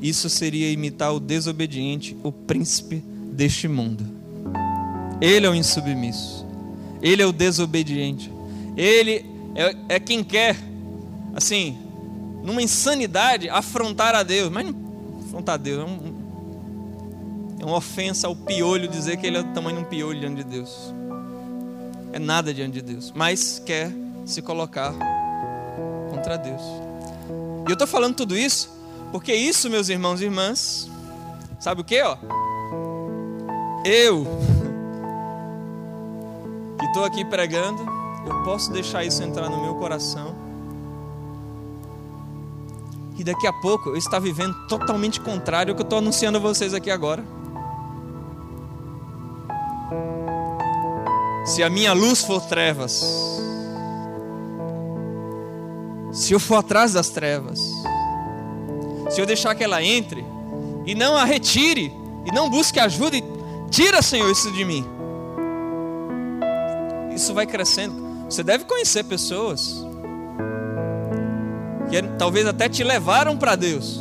Isso 0.00 0.28
seria 0.28 0.70
imitar 0.70 1.14
o 1.14 1.20
desobediente, 1.20 2.16
o 2.22 2.32
príncipe 2.32 3.02
deste 3.32 3.68
mundo. 3.68 4.04
Ele 5.20 5.46
é 5.46 5.50
o 5.50 5.54
insubmisso, 5.54 6.46
ele 7.02 7.22
é 7.22 7.26
o 7.26 7.32
desobediente, 7.32 8.30
ele 8.76 9.24
é, 9.54 9.96
é 9.96 10.00
quem 10.00 10.22
quer, 10.22 10.56
assim, 11.34 11.76
numa 12.42 12.62
insanidade, 12.62 13.48
afrontar 13.48 14.14
a 14.14 14.22
Deus. 14.22 14.50
Mas 14.50 14.66
não 14.66 15.20
afrontar 15.26 15.54
a 15.54 15.58
Deus 15.58 15.80
é, 15.80 15.84
um, 15.84 16.14
é 17.60 17.64
uma 17.64 17.76
ofensa 17.76 18.26
ao 18.26 18.36
piolho 18.36 18.88
dizer 18.88 19.16
que 19.16 19.26
ele 19.26 19.38
é 19.38 19.42
do 19.42 19.52
tamanho 19.52 19.76
de 19.76 19.82
um 19.82 19.86
piolho 19.86 20.20
diante 20.20 20.36
de 20.36 20.44
Deus. 20.44 20.94
É 22.12 22.18
nada 22.18 22.54
diante 22.54 22.74
de 22.74 22.82
Deus, 22.82 23.12
mas 23.14 23.60
quer 23.64 23.92
se 24.24 24.40
colocar 24.40 24.94
contra 26.10 26.36
Deus. 26.36 26.62
E 27.66 27.70
eu 27.70 27.74
estou 27.74 27.86
falando 27.86 28.14
tudo 28.14 28.36
isso 28.36 28.78
porque 29.10 29.34
isso, 29.34 29.70
meus 29.70 29.88
irmãos 29.88 30.20
e 30.20 30.24
irmãs, 30.24 30.90
sabe 31.58 31.80
o 31.80 31.84
que, 31.84 32.00
ó? 32.02 32.16
Eu 33.84 34.26
que 36.78 36.84
estou 36.86 37.04
aqui 37.04 37.24
pregando, 37.24 37.82
eu 38.26 38.42
posso 38.44 38.70
deixar 38.70 39.04
isso 39.04 39.22
entrar 39.22 39.48
no 39.48 39.62
meu 39.62 39.76
coração. 39.76 40.47
E 43.18 43.24
daqui 43.24 43.48
a 43.48 43.52
pouco 43.52 43.90
eu 43.90 43.96
estar 43.96 44.20
vivendo 44.20 44.54
totalmente 44.68 45.20
contrário 45.20 45.72
ao 45.72 45.76
que 45.76 45.82
eu 45.82 45.84
estou 45.84 45.98
anunciando 45.98 46.38
a 46.38 46.40
vocês 46.40 46.72
aqui 46.72 46.88
agora. 46.88 47.24
Se 51.44 51.62
a 51.62 51.68
minha 51.68 51.92
luz 51.92 52.22
for 52.22 52.40
trevas, 52.42 53.02
se 56.12 56.32
eu 56.32 56.38
for 56.38 56.56
atrás 56.56 56.92
das 56.92 57.08
trevas, 57.08 57.58
se 59.10 59.20
eu 59.20 59.26
deixar 59.26 59.54
que 59.56 59.64
ela 59.64 59.82
entre 59.82 60.24
e 60.86 60.94
não 60.94 61.16
a 61.16 61.24
retire 61.24 61.92
e 62.24 62.32
não 62.32 62.48
busque 62.48 62.78
ajuda 62.78 63.16
e 63.16 63.24
tira, 63.68 64.00
Senhor, 64.00 64.30
isso 64.30 64.52
de 64.52 64.64
mim. 64.64 64.86
Isso 67.14 67.34
vai 67.34 67.46
crescendo. 67.46 68.26
Você 68.26 68.44
deve 68.44 68.64
conhecer 68.64 69.02
pessoas 69.04 69.87
que 71.88 72.02
talvez 72.18 72.46
até 72.46 72.68
te 72.68 72.84
levaram 72.84 73.36
para 73.36 73.56
Deus, 73.56 74.00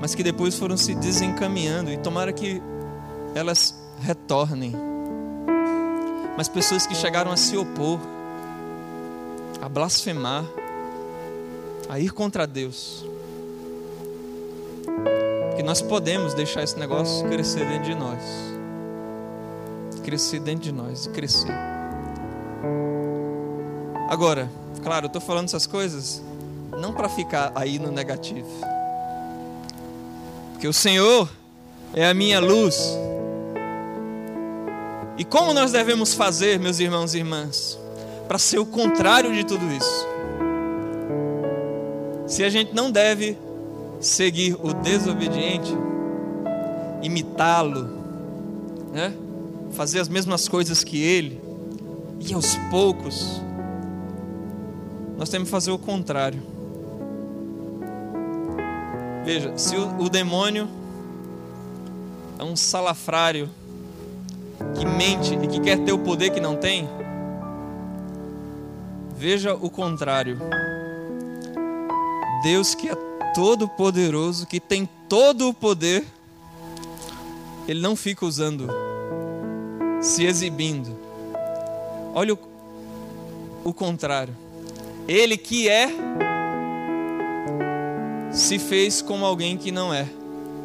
mas 0.00 0.14
que 0.14 0.22
depois 0.22 0.56
foram 0.56 0.76
se 0.76 0.94
desencaminhando 0.94 1.90
e 1.90 1.96
tomara 1.96 2.32
que 2.32 2.62
elas 3.34 3.74
retornem. 4.00 4.74
Mas 6.36 6.48
pessoas 6.48 6.86
que 6.86 6.94
chegaram 6.94 7.32
a 7.32 7.36
se 7.36 7.56
opor, 7.56 7.98
a 9.60 9.68
blasfemar, 9.68 10.44
a 11.88 11.98
ir 11.98 12.12
contra 12.12 12.46
Deus. 12.46 13.04
Que 15.56 15.62
nós 15.62 15.82
podemos 15.82 16.34
deixar 16.34 16.62
esse 16.62 16.78
negócio 16.78 17.28
crescer 17.28 17.66
dentro 17.66 17.84
de 17.84 17.94
nós. 17.94 18.22
Crescer 20.04 20.40
dentro 20.40 20.62
de 20.62 20.72
nós, 20.72 21.08
crescer. 21.08 21.77
Agora, 24.08 24.50
claro, 24.82 25.04
eu 25.04 25.08
estou 25.08 25.20
falando 25.20 25.44
essas 25.44 25.66
coisas 25.66 26.22
não 26.80 26.94
para 26.94 27.10
ficar 27.10 27.52
aí 27.54 27.78
no 27.78 27.92
negativo. 27.92 28.48
Porque 30.52 30.66
o 30.66 30.72
Senhor 30.72 31.28
é 31.92 32.08
a 32.08 32.14
minha 32.14 32.40
luz. 32.40 32.96
E 35.18 35.24
como 35.24 35.52
nós 35.52 35.72
devemos 35.72 36.14
fazer, 36.14 36.58
meus 36.58 36.78
irmãos 36.80 37.14
e 37.14 37.18
irmãs, 37.18 37.78
para 38.26 38.38
ser 38.38 38.58
o 38.58 38.64
contrário 38.64 39.32
de 39.32 39.44
tudo 39.44 39.70
isso? 39.72 40.06
Se 42.26 42.42
a 42.42 42.48
gente 42.48 42.74
não 42.74 42.90
deve 42.90 43.36
seguir 44.00 44.56
o 44.62 44.72
desobediente, 44.72 45.72
imitá-lo, 47.02 47.90
né? 48.92 49.12
fazer 49.72 50.00
as 50.00 50.08
mesmas 50.08 50.48
coisas 50.48 50.82
que 50.82 51.02
ele, 51.02 51.40
e 52.20 52.32
aos 52.32 52.56
poucos, 52.70 53.40
nós 55.18 55.28
temos 55.28 55.48
que 55.48 55.50
fazer 55.50 55.72
o 55.72 55.78
contrário. 55.78 56.40
Veja, 59.24 59.58
se 59.58 59.74
o, 59.74 60.04
o 60.04 60.08
demônio 60.08 60.68
é 62.38 62.44
um 62.44 62.54
salafrário 62.54 63.50
que 64.78 64.86
mente 64.86 65.34
e 65.34 65.48
que 65.48 65.60
quer 65.60 65.78
ter 65.80 65.92
o 65.92 65.98
poder 65.98 66.30
que 66.30 66.40
não 66.40 66.54
tem, 66.54 66.88
veja 69.16 69.54
o 69.54 69.68
contrário. 69.68 70.38
Deus 72.44 72.76
que 72.76 72.88
é 72.88 72.94
todo 73.34 73.68
poderoso, 73.68 74.46
que 74.46 74.60
tem 74.60 74.88
todo 75.08 75.48
o 75.48 75.52
poder, 75.52 76.06
ele 77.66 77.80
não 77.80 77.96
fica 77.96 78.24
usando, 78.24 78.68
se 80.00 80.24
exibindo. 80.24 80.96
Olha 82.14 82.34
o, 82.34 82.38
o 83.64 83.74
contrário. 83.74 84.47
Ele 85.08 85.36
que 85.38 85.68
é, 85.70 85.88
se 88.30 88.58
fez 88.58 89.00
como 89.00 89.24
alguém 89.24 89.56
que 89.56 89.72
não 89.72 89.92
é. 89.92 90.06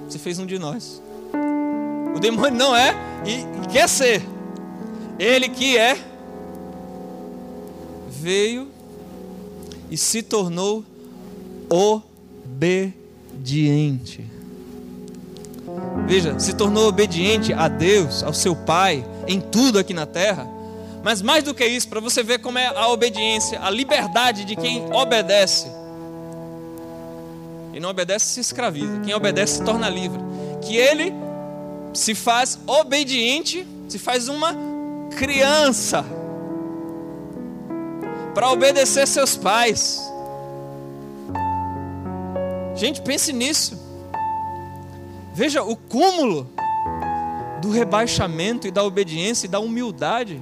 Se 0.10 0.20
fez 0.20 0.38
um 0.38 0.46
de 0.46 0.60
nós. 0.60 1.02
O 2.14 2.20
demônio 2.20 2.58
não 2.58 2.76
é 2.76 2.94
e 3.26 3.46
quer 3.72 3.88
ser. 3.88 4.22
Ele 5.18 5.48
que 5.48 5.78
é, 5.78 5.98
veio 8.10 8.68
e 9.90 9.96
se 9.98 10.22
tornou 10.22 10.84
obediente. 12.44 12.94
Veja, 16.06 16.38
se 16.38 16.54
tornou 16.54 16.90
obediente 16.90 17.54
a 17.54 17.70
Deus, 17.70 18.22
ao 18.24 18.34
seu 18.34 18.56
Pai, 18.56 19.06
em 19.26 19.40
tudo 19.40 19.80
aqui 19.80 19.94
na 19.94 20.06
terra. 20.06 20.46
Mas 21.04 21.22
mais 21.22 21.44
do 21.44 21.54
que 21.54 21.66
isso, 21.66 21.90
para 21.90 22.00
você 22.00 22.24
ver 22.24 22.40
como 22.40 22.58
é 22.58 22.68
a 22.68 22.88
obediência, 22.88 23.60
a 23.62 23.70
liberdade 23.70 24.46
de 24.46 24.56
quem 24.56 24.92
obedece. 24.94 25.68
E 27.74 27.80
não 27.80 27.90
obedece 27.90 28.28
se 28.28 28.40
escraviza. 28.40 29.02
Quem 29.02 29.14
obedece 29.14 29.58
se 29.58 29.64
torna 29.64 29.90
livre. 29.90 30.20
Que 30.62 30.78
ele 30.78 31.14
se 31.94 32.16
faz 32.16 32.58
obediente, 32.66 33.68
se 33.90 34.00
faz 34.00 34.30
uma 34.30 34.56
criança 35.18 36.06
para 38.34 38.50
obedecer 38.50 39.06
seus 39.08 39.36
pais. 39.36 40.02
Gente, 42.76 43.02
pense 43.02 43.34
nisso. 43.34 43.78
Veja 45.34 45.64
o 45.64 45.76
cúmulo 45.76 46.50
do 47.62 47.72
rebaixamento 47.72 48.68
e 48.68 48.72
da 48.72 48.84
obediência 48.84 49.48
e 49.48 49.50
da 49.50 49.60
humildade. 49.60 50.42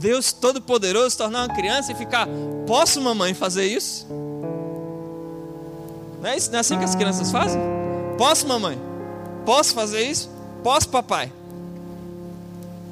Deus 0.00 0.32
Todo-Poderoso 0.32 1.16
tornar 1.18 1.46
uma 1.46 1.54
criança 1.54 1.92
e 1.92 1.94
ficar, 1.94 2.26
posso, 2.66 3.02
mamãe, 3.02 3.34
fazer 3.34 3.66
isso? 3.66 4.06
Não 6.20 6.30
é, 6.30 6.36
isso? 6.38 6.50
Não 6.50 6.56
é 6.56 6.60
assim 6.60 6.78
que 6.78 6.84
as 6.84 6.94
crianças 6.94 7.30
fazem? 7.30 7.60
Posso, 8.16 8.48
mamãe? 8.48 8.80
Posso 9.44 9.74
fazer 9.74 10.00
isso? 10.00 10.30
Posso, 10.62 10.88
papai? 10.88 11.30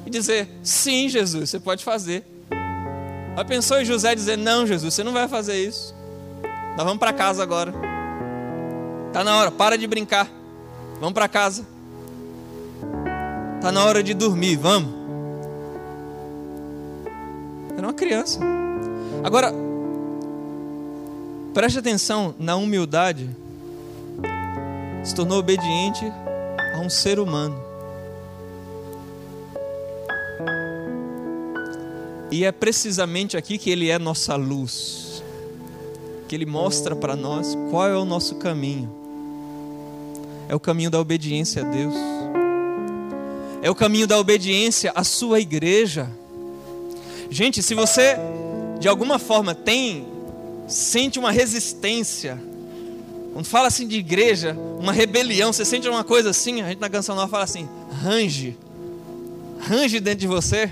E 0.05 0.09
dizer, 0.09 0.47
sim, 0.61 1.09
Jesus, 1.09 1.49
você 1.49 1.59
pode 1.59 1.83
fazer. 1.83 2.23
Mas 3.35 3.47
pensou 3.47 3.81
em 3.81 3.85
José 3.85 4.13
dizer, 4.13 4.37
não, 4.37 4.67
Jesus, 4.67 4.93
você 4.93 5.03
não 5.03 5.11
vai 5.11 5.27
fazer 5.27 5.59
isso. 5.59 5.95
Nós 6.77 6.85
vamos 6.85 6.99
para 6.99 7.11
casa 7.11 7.41
agora. 7.41 7.73
Tá 9.11 9.23
na 9.23 9.35
hora, 9.35 9.49
para 9.49 9.79
de 9.79 9.87
brincar. 9.87 10.29
Vamos 10.99 11.13
para 11.13 11.27
casa. 11.27 11.65
Tá 13.61 13.71
na 13.71 13.83
hora 13.83 14.03
de 14.03 14.13
dormir, 14.13 14.57
vamos. 14.57 14.98
Uma 17.89 17.93
criança. 17.95 18.39
Agora, 19.23 19.51
preste 21.55 21.79
atenção 21.79 22.35
na 22.37 22.55
humildade. 22.55 23.27
Se 25.03 25.15
tornou 25.15 25.39
obediente 25.39 26.05
a 26.75 26.81
um 26.81 26.87
ser 26.87 27.17
humano. 27.17 27.59
E 32.29 32.45
é 32.45 32.51
precisamente 32.51 33.35
aqui 33.35 33.57
que 33.57 33.71
ele 33.71 33.89
é 33.89 33.97
nossa 33.97 34.35
luz. 34.35 35.23
Que 36.27 36.35
ele 36.35 36.45
mostra 36.45 36.95
para 36.95 37.15
nós 37.15 37.57
qual 37.71 37.87
é 37.87 37.97
o 37.97 38.05
nosso 38.05 38.35
caminho. 38.35 38.87
É 40.47 40.53
o 40.53 40.59
caminho 40.59 40.91
da 40.91 40.99
obediência 40.99 41.63
a 41.63 41.65
Deus. 41.65 41.95
É 43.63 43.71
o 43.71 43.73
caminho 43.73 44.05
da 44.05 44.19
obediência 44.19 44.91
à 44.93 45.03
sua 45.03 45.39
igreja. 45.39 46.18
Gente, 47.29 47.61
se 47.61 47.75
você 47.75 48.17
de 48.79 48.87
alguma 48.87 49.19
forma 49.19 49.53
tem 49.53 50.07
sente 50.67 51.19
uma 51.19 51.31
resistência, 51.31 52.41
quando 53.33 53.45
fala 53.45 53.67
assim 53.67 53.87
de 53.87 53.97
igreja, 53.97 54.55
uma 54.79 54.91
rebelião, 54.91 55.53
você 55.53 55.63
sente 55.63 55.87
uma 55.87 56.03
coisa 56.03 56.29
assim, 56.29 56.61
a 56.61 56.69
gente 56.69 56.79
na 56.79 56.89
canção 56.89 57.15
nova 57.15 57.27
fala 57.27 57.43
assim, 57.43 57.67
range. 58.01 58.57
Range 59.59 59.99
dentro 59.99 60.21
de 60.21 60.27
você. 60.27 60.71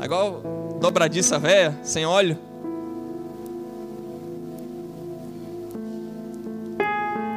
É 0.00 0.04
igual 0.04 0.78
dobradiça 0.80 1.38
velha, 1.38 1.78
sem 1.82 2.04
óleo. 2.04 2.38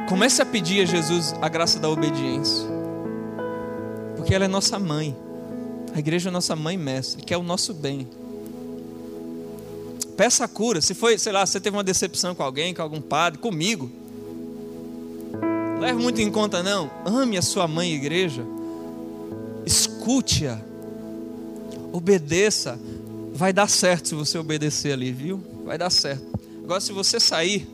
Comece 0.08 0.40
a 0.40 0.46
pedir 0.46 0.82
a 0.82 0.84
Jesus 0.86 1.34
a 1.40 1.48
graça 1.48 1.78
da 1.78 1.88
obediência. 1.88 2.66
Porque 4.16 4.34
ela 4.34 4.46
é 4.46 4.48
nossa 4.48 4.78
mãe. 4.78 5.14
A 5.94 5.98
igreja 5.98 6.28
é 6.28 6.32
nossa 6.32 6.54
mãe 6.54 6.76
mestre, 6.76 7.22
que 7.22 7.32
é 7.32 7.36
o 7.36 7.42
nosso 7.42 7.74
bem. 7.74 8.06
Peça 10.16 10.44
a 10.44 10.48
cura. 10.48 10.80
Se 10.80 10.94
foi, 10.94 11.16
sei 11.18 11.32
lá, 11.32 11.46
você 11.46 11.60
teve 11.60 11.76
uma 11.76 11.84
decepção 11.84 12.34
com 12.34 12.42
alguém, 12.42 12.74
com 12.74 12.82
algum 12.82 13.00
padre, 13.00 13.38
comigo. 13.38 13.90
Leve 15.80 16.02
muito 16.02 16.20
em 16.20 16.30
conta, 16.30 16.62
não. 16.62 16.90
Ame 17.04 17.38
a 17.38 17.42
sua 17.42 17.68
mãe 17.68 17.92
igreja. 17.92 18.44
Escute-a. 19.64 20.60
Obedeça. 21.92 22.78
Vai 23.32 23.52
dar 23.52 23.68
certo 23.68 24.08
se 24.08 24.14
você 24.16 24.36
obedecer 24.36 24.92
ali, 24.92 25.12
viu? 25.12 25.40
Vai 25.64 25.78
dar 25.78 25.90
certo. 25.90 26.26
Agora, 26.64 26.80
se 26.80 26.92
você 26.92 27.20
sair, 27.20 27.68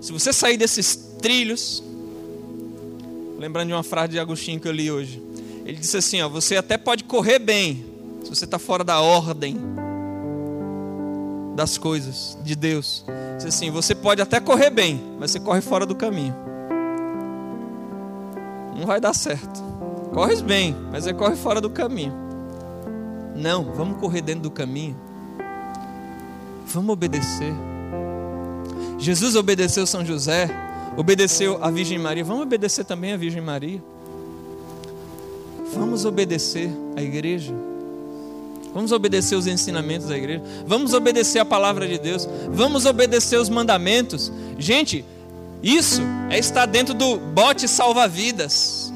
se 0.00 0.10
você 0.10 0.32
sair 0.32 0.56
desses 0.56 0.96
trilhos, 1.20 1.82
lembrando 3.38 3.68
de 3.68 3.74
uma 3.74 3.82
frase 3.82 4.12
de 4.12 4.18
Agostinho 4.18 4.58
que 4.58 4.66
eu 4.66 4.72
li 4.72 4.90
hoje, 4.90 5.22
ele 5.64 5.78
disse 5.78 5.96
assim: 5.96 6.20
ó, 6.22 6.28
você 6.28 6.56
até 6.56 6.76
pode 6.76 7.04
correr 7.04 7.38
bem, 7.38 7.84
se 8.22 8.30
você 8.30 8.44
está 8.44 8.58
fora 8.58 8.82
da 8.82 9.00
ordem 9.00 9.58
das 11.54 11.76
coisas 11.78 12.38
de 12.42 12.54
Deus. 12.56 13.04
Diz 13.36 13.46
assim: 13.46 13.70
você 13.70 13.94
pode 13.94 14.20
até 14.20 14.40
correr 14.40 14.70
bem, 14.70 15.00
mas 15.18 15.30
você 15.30 15.40
corre 15.40 15.60
fora 15.60 15.86
do 15.86 15.94
caminho. 15.94 16.34
Não 18.76 18.86
vai 18.86 19.00
dar 19.00 19.14
certo. 19.14 19.62
Corres 20.12 20.40
bem, 20.40 20.76
mas 20.90 21.04
você 21.04 21.14
corre 21.14 21.36
fora 21.36 21.60
do 21.60 21.70
caminho. 21.70 22.12
Não, 23.34 23.72
vamos 23.72 23.98
correr 23.98 24.20
dentro 24.20 24.42
do 24.42 24.50
caminho. 24.50 24.96
Vamos 26.66 26.92
obedecer. 26.92 27.52
Jesus 28.98 29.36
obedeceu 29.36 29.86
São 29.86 30.04
José, 30.04 30.48
obedeceu 30.96 31.62
a 31.62 31.70
Virgem 31.70 31.98
Maria. 31.98 32.24
Vamos 32.24 32.42
obedecer 32.42 32.84
também 32.84 33.12
a 33.12 33.16
Virgem 33.16 33.42
Maria. 33.42 33.82
Vamos 35.74 36.04
obedecer 36.04 36.70
a 36.96 37.02
igreja. 37.02 37.54
Vamos 38.74 38.92
obedecer 38.92 39.34
os 39.36 39.46
ensinamentos 39.46 40.08
da 40.08 40.16
igreja. 40.16 40.42
Vamos 40.66 40.94
obedecer 40.94 41.38
a 41.38 41.44
palavra 41.44 41.86
de 41.86 41.98
Deus. 41.98 42.28
Vamos 42.50 42.86
obedecer 42.86 43.38
os 43.38 43.48
mandamentos. 43.48 44.32
Gente, 44.58 45.04
isso 45.62 46.02
é 46.30 46.38
estar 46.38 46.66
dentro 46.66 46.94
do 46.94 47.18
bote 47.18 47.68
salva-vidas. 47.68 48.92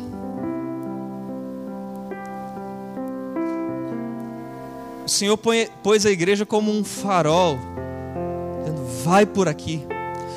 O 5.04 5.08
Senhor 5.08 5.38
pôs 5.82 6.04
a 6.04 6.10
igreja 6.10 6.44
como 6.44 6.72
um 6.72 6.82
farol. 6.82 7.58
Vai 9.04 9.24
por 9.24 9.46
aqui. 9.46 9.86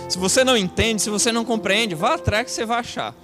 Se 0.07 0.17
você 0.17 0.43
não 0.43 0.55
entende, 0.55 1.01
se 1.01 1.09
você 1.09 1.31
não 1.31 1.43
compreende, 1.43 1.95
vá 1.95 2.15
atrás 2.15 2.45
que 2.45 2.51
você 2.51 2.65
vai 2.65 2.79
achar. 2.79 3.15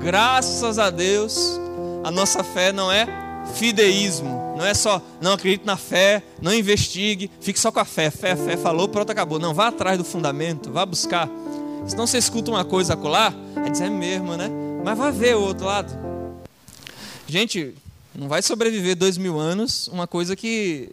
Graças 0.00 0.78
a 0.78 0.90
Deus, 0.90 1.60
a 2.04 2.10
nossa 2.10 2.42
fé 2.44 2.72
não 2.72 2.90
é 2.90 3.06
fideísmo. 3.54 4.38
Não 4.56 4.64
é 4.64 4.74
só, 4.74 5.00
não 5.20 5.32
acredite 5.32 5.64
na 5.64 5.76
fé, 5.76 6.22
não 6.42 6.52
investigue, 6.52 7.30
fique 7.40 7.60
só 7.60 7.70
com 7.70 7.78
a 7.78 7.84
fé. 7.84 8.10
Fé, 8.10 8.34
fé, 8.34 8.56
falou, 8.56 8.88
pronto, 8.88 9.10
acabou. 9.10 9.38
Não, 9.38 9.54
vá 9.54 9.68
atrás 9.68 9.96
do 9.96 10.04
fundamento, 10.04 10.72
vá 10.72 10.84
buscar. 10.84 11.28
Senão 11.86 12.06
você 12.06 12.18
escuta 12.18 12.50
uma 12.50 12.64
coisa 12.64 12.94
acolá, 12.94 13.32
é 13.64 13.70
dizer 13.70 13.84
é 13.84 13.90
mesmo, 13.90 14.36
né? 14.36 14.50
Mas 14.84 14.98
vá 14.98 15.10
ver 15.10 15.36
o 15.36 15.42
outro 15.42 15.64
lado. 15.64 15.96
Gente, 17.28 17.74
não 18.14 18.26
vai 18.26 18.42
sobreviver 18.42 18.96
dois 18.96 19.16
mil 19.16 19.38
anos 19.38 19.86
uma 19.88 20.08
coisa 20.08 20.34
que, 20.34 20.90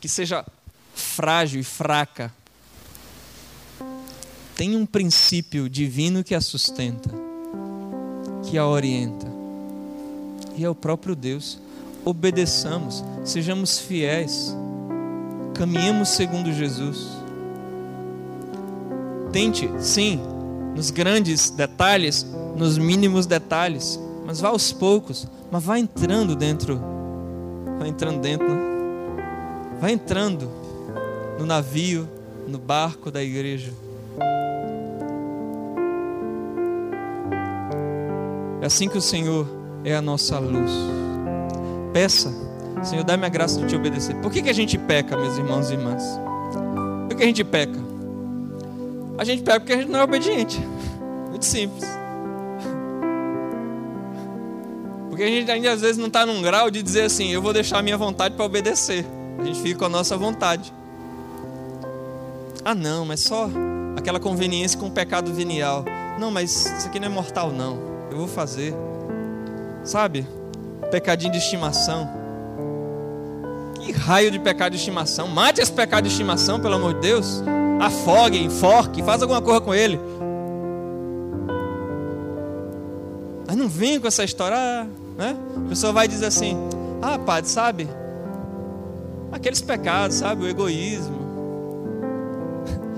que 0.00 0.08
seja 0.08 0.44
frágil 0.92 1.60
e 1.60 1.64
fraca. 1.64 2.32
Tem 4.56 4.74
um 4.74 4.84
princípio 4.84 5.68
divino 5.68 6.24
que 6.24 6.34
a 6.34 6.40
sustenta, 6.40 7.10
que 8.50 8.58
a 8.58 8.66
orienta 8.66 9.27
e 10.58 10.64
é 10.64 10.68
o 10.68 10.74
próprio 10.74 11.14
Deus. 11.14 11.58
Obedeçamos, 12.04 13.04
sejamos 13.24 13.78
fiéis, 13.78 14.54
caminhemos 15.54 16.08
segundo 16.10 16.52
Jesus. 16.52 17.06
Tente, 19.30 19.70
sim, 19.78 20.20
nos 20.74 20.90
grandes 20.90 21.50
detalhes, 21.50 22.26
nos 22.56 22.76
mínimos 22.76 23.24
detalhes, 23.24 24.00
mas 24.26 24.40
vá 24.40 24.48
aos 24.48 24.72
poucos, 24.72 25.28
mas 25.50 25.62
vá 25.62 25.78
entrando 25.78 26.34
dentro, 26.34 26.80
vá 27.78 27.86
entrando 27.86 28.20
dentro, 28.20 28.48
né? 28.48 28.60
Vá 29.80 29.92
entrando 29.92 30.50
no 31.38 31.46
navio, 31.46 32.08
no 32.48 32.58
barco 32.58 33.12
da 33.12 33.22
igreja. 33.22 33.72
É 38.60 38.66
assim 38.66 38.88
que 38.88 38.98
o 38.98 39.02
Senhor 39.02 39.57
é 39.88 39.96
a 39.96 40.02
nossa 40.02 40.38
luz. 40.38 40.70
Peça, 41.92 42.32
Senhor, 42.82 43.04
dá-me 43.04 43.26
a 43.26 43.28
graça 43.28 43.60
de 43.60 43.66
te 43.66 43.76
obedecer. 43.76 44.14
Por 44.16 44.30
que, 44.30 44.42
que 44.42 44.50
a 44.50 44.54
gente 44.54 44.76
peca, 44.78 45.16
meus 45.16 45.36
irmãos 45.36 45.70
e 45.70 45.74
irmãs? 45.74 46.02
Por 47.08 47.16
que 47.16 47.22
a 47.22 47.26
gente 47.26 47.44
peca? 47.44 47.78
A 49.16 49.24
gente 49.24 49.42
peca 49.42 49.60
porque 49.60 49.72
a 49.72 49.76
gente 49.76 49.90
não 49.90 50.00
é 50.00 50.04
obediente. 50.04 50.60
Muito 51.28 51.44
simples. 51.44 51.84
Porque 55.08 55.22
a 55.22 55.26
gente 55.26 55.50
ainda 55.50 55.72
às 55.72 55.80
vezes 55.80 55.96
não 55.96 56.06
está 56.06 56.24
num 56.24 56.40
grau 56.40 56.70
de 56.70 56.82
dizer 56.82 57.02
assim, 57.02 57.30
eu 57.30 57.42
vou 57.42 57.52
deixar 57.52 57.78
a 57.78 57.82
minha 57.82 57.96
vontade 57.96 58.36
para 58.36 58.44
obedecer. 58.44 59.04
A 59.38 59.44
gente 59.44 59.60
fica 59.60 59.80
com 59.80 59.84
a 59.86 59.88
nossa 59.88 60.16
vontade. 60.16 60.72
Ah 62.64 62.74
não, 62.74 63.04
mas 63.04 63.20
só 63.20 63.48
aquela 63.96 64.20
conveniência 64.20 64.78
com 64.78 64.86
o 64.86 64.90
pecado 64.90 65.32
venial. 65.32 65.84
Não, 66.20 66.30
mas 66.30 66.66
isso 66.66 66.86
aqui 66.86 67.00
não 67.00 67.06
é 67.06 67.10
mortal 67.10 67.50
não. 67.50 67.78
Eu 68.10 68.18
vou 68.18 68.28
fazer. 68.28 68.74
Sabe? 69.84 70.26
Pecadinho 70.90 71.32
de 71.32 71.38
estimação. 71.38 72.08
Que 73.80 73.92
raio 73.92 74.30
de 74.30 74.38
pecado 74.38 74.72
de 74.72 74.78
estimação? 74.78 75.28
Mate 75.28 75.60
esse 75.60 75.72
pecado 75.72 76.04
de 76.04 76.10
estimação, 76.10 76.60
pelo 76.60 76.74
amor 76.74 76.94
de 76.94 77.00
Deus. 77.00 77.42
Afogue, 77.80 78.42
enforque, 78.42 79.02
faz 79.02 79.22
alguma 79.22 79.40
coisa 79.40 79.60
com 79.60 79.74
ele. 79.74 79.98
Mas 83.46 83.56
não 83.56 83.68
vem 83.68 83.98
com 83.98 84.06
essa 84.06 84.24
história, 84.24 84.86
né? 85.16 85.36
A 85.56 85.68
pessoa 85.68 85.92
vai 85.92 86.06
dizer 86.06 86.26
assim: 86.26 86.56
Ah, 87.00 87.18
padre, 87.18 87.50
sabe? 87.50 87.88
Aqueles 89.32 89.60
pecados, 89.60 90.16
sabe? 90.16 90.44
O 90.44 90.48
egoísmo, 90.48 91.16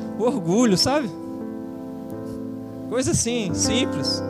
o 0.18 0.24
orgulho, 0.24 0.76
sabe? 0.76 1.10
Coisa 2.88 3.12
assim, 3.12 3.54
simples. 3.54 4.20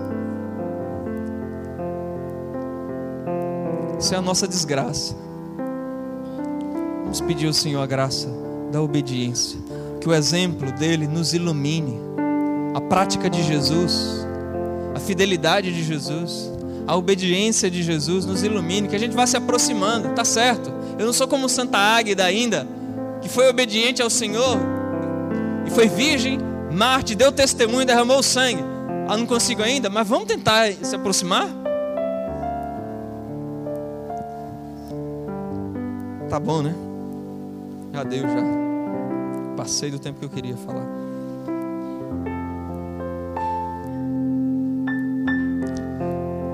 Isso 4.00 4.14
é 4.14 4.16
a 4.16 4.22
nossa 4.22 4.48
desgraça. 4.48 5.14
Vamos 7.02 7.20
pedir 7.20 7.46
ao 7.46 7.52
Senhor 7.52 7.82
a 7.82 7.86
graça 7.86 8.28
da 8.72 8.80
obediência. 8.80 9.60
Que 10.00 10.08
o 10.08 10.14
exemplo 10.14 10.72
dele 10.72 11.06
nos 11.06 11.34
ilumine. 11.34 12.00
A 12.74 12.80
prática 12.80 13.28
de 13.28 13.42
Jesus, 13.42 14.26
a 14.94 14.98
fidelidade 14.98 15.70
de 15.70 15.84
Jesus, 15.84 16.50
a 16.86 16.96
obediência 16.96 17.70
de 17.70 17.82
Jesus 17.82 18.24
nos 18.24 18.42
ilumine. 18.42 18.88
Que 18.88 18.96
a 18.96 18.98
gente 18.98 19.14
vá 19.14 19.26
se 19.26 19.36
aproximando, 19.36 20.14
tá 20.14 20.24
certo. 20.24 20.72
Eu 20.98 21.04
não 21.04 21.12
sou 21.12 21.28
como 21.28 21.46
Santa 21.46 21.76
Águida 21.76 22.24
ainda, 22.24 22.66
que 23.20 23.28
foi 23.28 23.50
obediente 23.50 24.00
ao 24.00 24.08
Senhor 24.08 24.58
e 25.66 25.70
foi 25.70 25.88
virgem, 25.88 26.38
Marte, 26.72 27.14
deu 27.14 27.30
testemunho, 27.30 27.84
derramou 27.84 28.22
sangue. 28.22 28.64
Ah, 29.06 29.16
não 29.16 29.26
consigo 29.26 29.62
ainda, 29.62 29.90
mas 29.90 30.08
vamos 30.08 30.26
tentar 30.26 30.72
se 30.72 30.96
aproximar? 30.96 31.48
Tá 36.30 36.38
bom, 36.38 36.62
né? 36.62 36.72
Já 37.92 38.04
deu 38.04 38.22
já. 38.22 38.42
Passei 39.56 39.90
do 39.90 39.98
tempo 39.98 40.20
que 40.20 40.24
eu 40.24 40.30
queria 40.30 40.56
falar. 40.56 40.86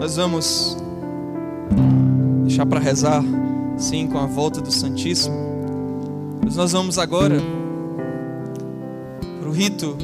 Nós 0.00 0.16
vamos 0.16 0.78
deixar 2.46 2.64
para 2.64 2.80
rezar, 2.80 3.22
sim, 3.76 4.06
com 4.06 4.16
a 4.16 4.24
volta 4.24 4.62
do 4.62 4.72
Santíssimo. 4.72 5.36
Mas 6.42 6.56
nós 6.56 6.72
vamos 6.72 6.98
agora 6.98 7.36
para 9.38 9.48
o 9.50 9.52
rito 9.52 9.94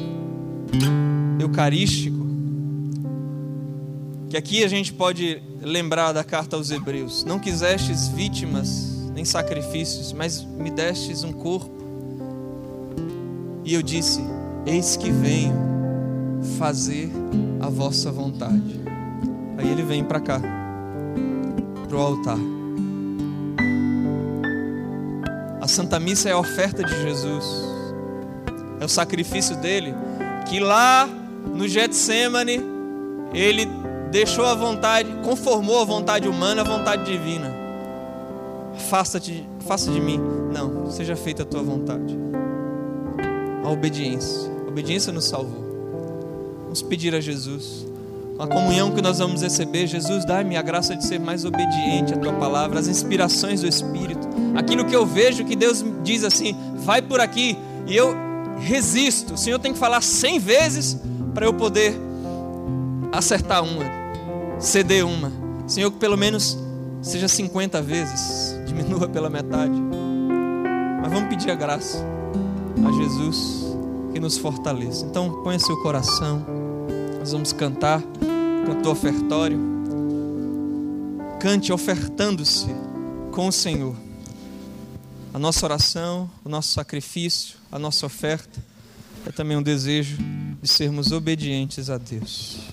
eucarístico, 1.41 2.27
que 4.29 4.37
aqui 4.37 4.65
a 4.65 4.69
gente 4.69 4.93
pode 4.93 5.43
lembrar 5.63 6.13
da 6.13 6.23
carta 6.23 6.57
aos 6.57 6.71
Hebreus: 6.71 7.25
Não 7.25 7.39
quisestes 7.39 8.09
vítimas 8.09 8.92
nem 9.15 9.25
sacrifícios, 9.25 10.13
mas 10.13 10.43
me 10.43 10.71
destes 10.71 11.25
um 11.25 11.33
corpo. 11.33 11.71
E 13.65 13.75
eu 13.75 13.83
disse: 13.83 14.21
Eis 14.67 14.97
que 14.97 15.11
venho 15.11 15.55
fazer 16.59 17.11
a 17.61 17.69
vossa 17.69 18.11
vontade. 18.11 18.81
Aí 19.57 19.71
ele 19.71 19.83
vem 19.83 20.03
para 20.03 20.21
cá, 20.21 20.41
para 21.89 21.97
o 21.97 22.01
altar. 22.01 22.39
A 25.61 25.69
Santa 25.69 26.01
Missa 26.01 26.29
é 26.29 26.33
a 26.33 26.39
oferta 26.39 26.83
de 26.83 27.03
Jesus, 27.03 27.45
é 28.81 28.85
o 28.85 28.89
sacrifício 28.89 29.57
dele, 29.57 29.95
que 30.49 30.59
lá 30.59 31.09
no 31.55 31.69
Getsemane 31.69 32.61
ele 33.33 33.69
deixou 34.11 34.45
a 34.45 34.55
vontade, 34.55 35.09
conformou 35.23 35.81
a 35.81 35.85
vontade 35.85 36.27
humana 36.27 36.63
à 36.63 36.65
vontade 36.65 37.05
divina. 37.05 37.62
Afasta-te, 38.75 39.47
faça 39.61 39.91
de 39.91 40.01
mim. 40.01 40.21
Não, 40.53 40.91
seja 40.91 41.17
feita 41.17 41.43
a 41.43 41.47
tua 41.47 41.63
vontade. 41.63 42.17
A 43.65 43.71
obediência. 43.71 44.51
A 44.67 44.69
obediência 44.69 45.13
nos 45.13 45.27
salvou. 45.27 45.63
Vamos 46.65 46.83
pedir 46.83 47.15
a 47.15 47.21
Jesus. 47.21 47.87
Com 48.37 48.43
a 48.43 48.47
comunhão 48.47 48.91
que 48.93 49.03
nós 49.03 49.19
vamos 49.19 49.43
receber, 49.43 49.87
Jesus, 49.87 50.25
dá-me 50.25 50.57
a 50.57 50.63
graça 50.63 50.97
de 50.97 51.05
ser 51.07 51.21
mais 51.21 51.45
obediente 51.45 52.15
à 52.15 52.17
tua 52.17 52.33
palavra, 52.33 52.81
as 52.81 52.89
inspirações 52.89 53.61
do 53.61 53.67
Espírito. 53.67 54.27
Aquilo 54.57 54.85
que 54.85 54.97
eu 54.97 55.05
vejo 55.05 55.45
que 55.45 55.55
Deus 55.55 55.85
diz 56.03 56.25
assim, 56.25 56.57
vai 56.77 57.03
por 57.03 57.21
aqui, 57.21 57.57
e 57.87 57.95
eu 57.95 58.15
resisto. 58.59 59.35
O 59.35 59.39
Senhor 59.39 59.59
tem 59.59 59.73
que 59.73 59.79
falar 59.79 60.03
cem 60.03 60.39
vezes 60.39 60.99
para 61.35 61.47
eu 61.47 61.53
poder 61.53 61.95
acertar 63.13 63.63
uma, 63.63 63.85
ceder 64.59 65.07
uma. 65.07 65.31
Senhor, 65.67 65.91
que 65.91 65.99
pelo 65.99 66.17
menos 66.17 66.59
seja 67.03 67.29
50 67.29 67.83
vezes, 67.83 68.57
diminua 68.67 69.09
pela 69.09 69.29
metade. 69.29 69.79
Mas 71.03 71.13
vamos 71.13 71.29
pedir 71.29 71.51
a 71.51 71.55
graça 71.55 71.99
a 72.87 72.93
Jesus 72.93 73.77
que 74.13 74.21
nos 74.21 74.39
fortaleça. 74.39 75.05
Então, 75.05 75.43
põe 75.43 75.59
seu 75.59 75.77
coração. 75.83 76.45
Nós 77.19 77.33
vamos 77.33 77.53
cantar, 77.53 78.03
canto 78.67 78.91
ofertório. 78.91 79.59
Cante 81.41 81.73
ofertando-se 81.73 82.69
com 83.33 83.49
o 83.49 83.53
Senhor. 83.53 83.97
A 85.35 85.39
nossa 85.39 85.65
oração, 85.65 86.31
o 86.45 86.49
nosso 86.49 86.73
sacrifício, 86.73 87.57
a 87.71 87.79
nossa 87.79 88.07
oferta 88.07 88.61
é 89.27 89.31
também 89.31 89.57
um 89.57 89.63
desejo 89.63 90.19
de 90.61 90.69
sermos 90.69 91.11
obedientes 91.11 91.89
a 91.89 91.97
Deus. 91.97 92.72